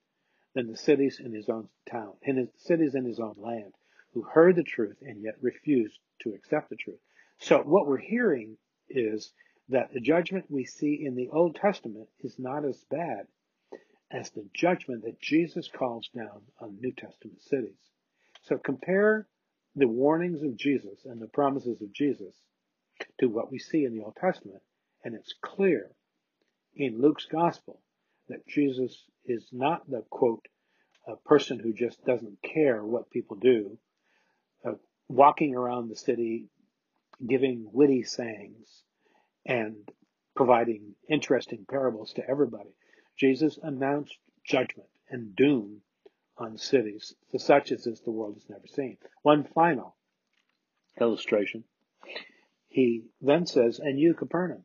than 0.55 0.71
the 0.71 0.77
cities 0.77 1.21
in 1.25 1.33
his 1.33 1.49
own 1.49 1.69
town, 1.91 2.13
in 2.23 2.37
his 2.37 2.49
cities 2.59 2.95
in 2.95 3.05
his 3.05 3.19
own 3.19 3.35
land, 3.39 3.73
who 4.13 4.23
heard 4.23 4.57
the 4.57 4.63
truth 4.63 4.97
and 5.03 5.23
yet 5.23 5.37
refused 5.41 5.99
to 6.23 6.31
accept 6.31 6.69
the 6.69 6.77
truth. 6.77 7.01
So 7.39 7.61
what 7.63 7.87
we're 7.87 7.97
hearing 7.97 8.57
is 8.89 9.33
that 9.69 9.93
the 9.93 10.01
judgment 10.01 10.47
we 10.49 10.65
see 10.65 11.05
in 11.05 11.15
the 11.15 11.29
Old 11.31 11.57
Testament 11.57 12.09
is 12.21 12.39
not 12.39 12.65
as 12.65 12.85
bad 12.91 13.27
as 14.11 14.31
the 14.31 14.47
judgment 14.55 15.05
that 15.05 15.21
Jesus 15.21 15.69
calls 15.69 16.09
down 16.15 16.43
on 16.61 16.79
New 16.81 16.93
Testament 16.93 17.43
cities. 17.43 17.79
So 18.43 18.59
compare 18.59 19.27
the 19.75 19.89
warnings 19.89 20.43
of 20.43 20.57
Jesus 20.57 21.05
and 21.05 21.21
the 21.21 21.29
promises 21.29 21.81
of 21.81 21.93
Jesus 21.93 22.35
to 23.21 23.29
what 23.29 23.51
we 23.51 23.59
see 23.59 23.85
in 23.85 23.97
the 23.97 24.05
Old 24.05 24.17
Testament, 24.17 24.63
and 25.03 25.15
it's 25.15 25.35
clear 25.41 25.91
in 26.75 27.01
Luke's 27.01 27.27
gospel 27.27 27.81
that 28.29 28.47
Jesus 28.47 29.05
is 29.25 29.49
not 29.53 29.89
the 29.89 30.03
quote, 30.11 30.47
a 31.07 31.17
person 31.17 31.59
who 31.59 31.73
just 31.73 32.05
doesn't 32.05 32.43
care 32.43 32.85
what 32.85 33.11
people 33.11 33.37
do, 33.37 33.79
uh, 34.65 34.73
walking 35.09 35.55
around 35.55 35.89
the 35.89 35.97
city 35.97 36.49
giving 37.27 37.69
witty 37.73 38.03
sayings 38.03 38.83
and 39.47 39.91
providing 40.35 40.95
interesting 41.09 41.67
parables 41.69 42.13
to 42.15 42.29
everybody. 42.29 42.75
Jesus 43.19 43.59
announced 43.63 44.17
judgment 44.45 44.89
and 45.11 45.37
doom 45.37 45.83
on 46.39 46.57
cities, 46.57 47.15
such 47.37 47.73
as 47.73 47.85
this 47.85 48.01
the 48.01 48.11
world 48.11 48.35
has 48.35 48.49
never 48.49 48.67
seen. 48.67 48.97
One 49.23 49.45
final 49.45 49.97
illustration. 51.01 51.65
He 52.69 53.05
then 53.21 53.47
says, 53.47 53.79
and 53.79 53.99
you, 53.99 54.15
Capernaum. 54.15 54.65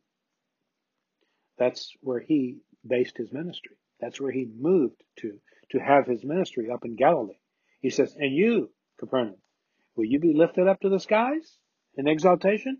That's 1.57 1.91
where 2.01 2.19
he 2.19 2.59
based 2.87 3.17
his 3.17 3.33
ministry. 3.33 3.75
That's 3.99 4.21
where 4.21 4.31
he 4.31 4.47
moved 4.57 5.03
to, 5.17 5.39
to 5.71 5.79
have 5.79 6.07
his 6.07 6.23
ministry 6.23 6.69
up 6.69 6.85
in 6.85 6.95
Galilee. 6.95 7.39
He 7.81 7.89
says, 7.89 8.15
and 8.17 8.33
you, 8.33 8.69
Capernaum, 8.99 9.37
will 9.95 10.05
you 10.05 10.19
be 10.19 10.33
lifted 10.33 10.67
up 10.67 10.81
to 10.81 10.89
the 10.89 10.99
skies 10.99 11.57
in 11.95 12.07
exaltation? 12.07 12.79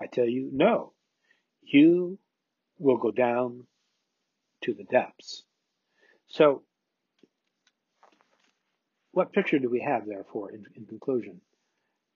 I 0.00 0.06
tell 0.06 0.28
you, 0.28 0.50
no. 0.52 0.92
You 1.66 2.18
will 2.78 2.98
go 2.98 3.10
down 3.10 3.66
to 4.62 4.74
the 4.74 4.84
depths. 4.84 5.44
So, 6.28 6.62
what 9.12 9.32
picture 9.32 9.58
do 9.58 9.70
we 9.70 9.80
have, 9.80 10.06
therefore, 10.06 10.50
in, 10.50 10.64
in 10.76 10.86
conclusion? 10.86 11.40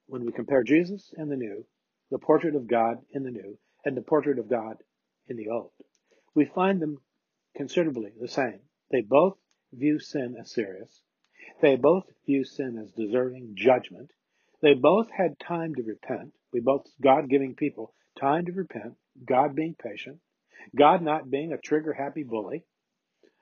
When 0.07 0.25
we 0.25 0.33
compare 0.33 0.63
Jesus 0.63 1.13
in 1.17 1.29
the 1.29 1.37
new, 1.37 1.65
the 2.11 2.19
portrait 2.19 2.57
of 2.57 2.67
God 2.67 2.99
in 3.13 3.23
the 3.23 3.31
new, 3.31 3.59
and 3.85 3.97
the 3.97 4.03
portrait 4.03 4.39
of 4.39 4.49
God 4.51 4.77
in 5.29 5.37
the 5.37 5.51
old, 5.51 5.71
we 6.35 6.47
find 6.47 6.81
them 6.81 6.99
considerably 7.55 8.13
the 8.21 8.29
same. 8.29 8.61
They 8.91 9.03
both 9.03 9.37
view 9.73 9.99
sin 9.99 10.37
as 10.41 10.51
serious. 10.53 11.03
They 11.61 11.77
both 11.77 12.05
view 12.27 12.45
sin 12.45 12.79
as 12.79 12.93
deserving 12.93 13.55
judgment. 13.55 14.11
They 14.61 14.75
both 14.75 15.11
had 15.11 15.39
time 15.39 15.75
to 15.75 15.83
repent. 15.83 16.33
We 16.53 16.61
both, 16.61 16.87
God 17.01 17.29
giving 17.29 17.55
people 17.55 17.93
time 18.19 18.47
to 18.47 18.53
repent, 18.53 18.95
God 19.25 19.55
being 19.55 19.75
patient, 19.75 20.19
God 20.77 21.03
not 21.03 21.31
being 21.31 21.53
a 21.53 21.59
trigger 21.59 21.93
happy 21.93 22.25
bully, 22.25 22.65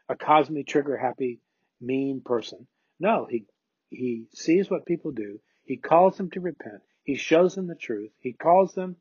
a 0.08 0.16
cosmic 0.16 0.66
trigger 0.66 0.96
happy 0.96 1.40
mean 1.80 2.20
person. 2.24 2.66
No, 3.00 3.26
he, 3.28 3.44
he 3.90 4.26
sees 4.34 4.70
what 4.70 4.86
people 4.86 5.12
do. 5.12 5.40
He 5.64 5.76
calls 5.76 6.16
them 6.16 6.30
to 6.30 6.40
repent. 6.40 6.82
He 7.02 7.16
shows 7.16 7.54
them 7.54 7.66
the 7.66 7.74
truth. 7.74 8.12
He 8.20 8.32
calls 8.32 8.74
them 8.74 8.96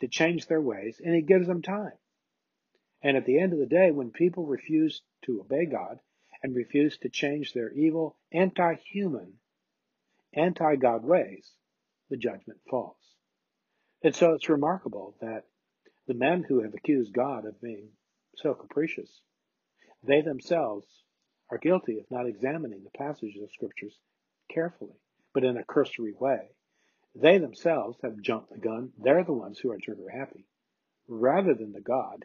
to 0.00 0.08
change 0.08 0.46
their 0.46 0.60
ways 0.60 1.00
and 1.04 1.14
he 1.14 1.22
gives 1.22 1.46
them 1.46 1.62
time. 1.62 1.92
And 3.02 3.16
at 3.16 3.24
the 3.24 3.38
end 3.38 3.52
of 3.52 3.58
the 3.58 3.66
day, 3.66 3.90
when 3.90 4.10
people 4.10 4.46
refuse 4.46 5.02
to 5.24 5.40
obey 5.40 5.66
God 5.66 6.00
and 6.42 6.54
refuse 6.54 6.98
to 6.98 7.08
change 7.08 7.52
their 7.52 7.70
evil, 7.70 8.16
anti-human, 8.32 9.34
anti-God 10.34 11.04
ways, 11.04 11.50
the 12.10 12.16
judgment 12.16 12.60
falls. 12.68 12.97
And 14.02 14.14
so 14.14 14.34
it's 14.34 14.48
remarkable 14.48 15.16
that 15.20 15.44
the 16.06 16.14
men 16.14 16.44
who 16.44 16.62
have 16.62 16.74
accused 16.74 17.12
God 17.12 17.44
of 17.44 17.60
being 17.60 17.88
so 18.36 18.54
capricious, 18.54 19.10
they 20.02 20.20
themselves 20.20 20.86
are 21.50 21.58
guilty 21.58 21.98
of 21.98 22.10
not 22.10 22.26
examining 22.26 22.84
the 22.84 22.98
passages 22.98 23.42
of 23.42 23.50
scriptures 23.52 23.98
carefully, 24.52 25.00
but 25.34 25.44
in 25.44 25.56
a 25.56 25.64
cursory 25.64 26.14
way. 26.18 26.50
They 27.14 27.38
themselves 27.38 27.98
have 28.02 28.20
jumped 28.20 28.50
the 28.50 28.58
gun. 28.58 28.92
They're 28.98 29.24
the 29.24 29.32
ones 29.32 29.58
who 29.58 29.70
are 29.72 29.78
trigger 29.78 30.08
happy, 30.08 30.46
rather 31.08 31.54
than 31.54 31.72
the 31.72 31.80
God 31.80 32.24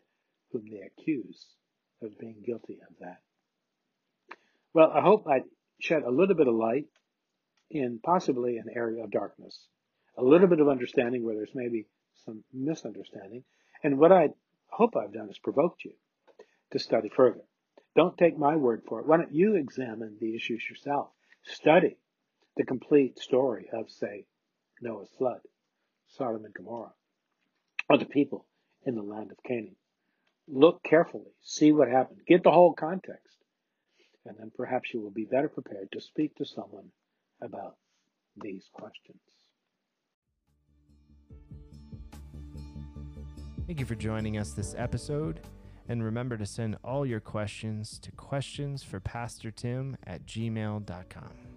whom 0.51 0.65
they 0.69 0.81
accuse 0.81 1.47
of 2.01 2.19
being 2.19 2.43
guilty 2.45 2.79
of 2.87 2.95
that. 2.99 3.21
Well, 4.73 4.91
I 4.91 5.01
hope 5.01 5.25
I 5.27 5.41
shed 5.79 6.03
a 6.03 6.11
little 6.11 6.35
bit 6.35 6.47
of 6.47 6.55
light 6.55 6.85
in 7.71 7.99
possibly 8.03 8.57
an 8.57 8.67
area 8.75 9.03
of 9.03 9.11
darkness, 9.11 9.67
a 10.17 10.23
little 10.23 10.47
bit 10.47 10.59
of 10.59 10.69
understanding 10.69 11.23
where 11.23 11.35
there's 11.35 11.55
maybe 11.55 11.85
some 12.25 12.43
misunderstanding. 12.53 13.43
And 13.83 13.97
what 13.97 14.11
I 14.11 14.29
hope 14.69 14.95
I've 14.95 15.13
done 15.13 15.29
is 15.29 15.39
provoked 15.39 15.83
you 15.85 15.93
to 16.71 16.79
study 16.79 17.09
further. 17.15 17.41
Don't 17.95 18.17
take 18.17 18.37
my 18.37 18.55
word 18.55 18.83
for 18.87 18.99
it. 18.99 19.07
Why 19.07 19.17
don't 19.17 19.33
you 19.33 19.55
examine 19.55 20.17
the 20.19 20.35
issues 20.35 20.63
yourself? 20.69 21.09
Study 21.43 21.97
the 22.57 22.63
complete 22.63 23.19
story 23.19 23.69
of, 23.73 23.89
say, 23.89 24.25
Noah's 24.81 25.09
flood, 25.17 25.41
Sodom 26.07 26.45
and 26.45 26.53
Gomorrah, 26.53 26.93
or 27.89 27.97
the 27.97 28.05
people 28.05 28.45
in 28.85 28.95
the 28.95 29.01
land 29.01 29.31
of 29.31 29.37
Canaan. 29.43 29.75
Look 30.47 30.83
carefully, 30.83 31.31
see 31.41 31.71
what 31.71 31.87
happened, 31.87 32.19
get 32.27 32.43
the 32.43 32.51
whole 32.51 32.73
context, 32.73 33.37
and 34.25 34.35
then 34.37 34.51
perhaps 34.55 34.93
you 34.93 35.01
will 35.01 35.11
be 35.11 35.25
better 35.25 35.49
prepared 35.49 35.91
to 35.91 36.01
speak 36.01 36.35
to 36.35 36.45
someone 36.45 36.89
about 37.41 37.75
these 38.41 38.67
questions. 38.73 39.21
Thank 43.73 43.79
you 43.79 43.85
for 43.87 43.95
joining 43.95 44.37
us 44.37 44.51
this 44.51 44.75
episode. 44.77 45.39
And 45.89 46.03
remember 46.03 46.37
to 46.37 46.45
send 46.45 46.77
all 46.83 47.07
your 47.07 47.19
questions 47.19 47.97
to 48.03 48.11
questions 48.11 48.83
for 48.83 48.99
Pastor 48.99 49.49
Tim 49.49 49.97
at 50.05 50.27
gmail.com. 50.27 51.52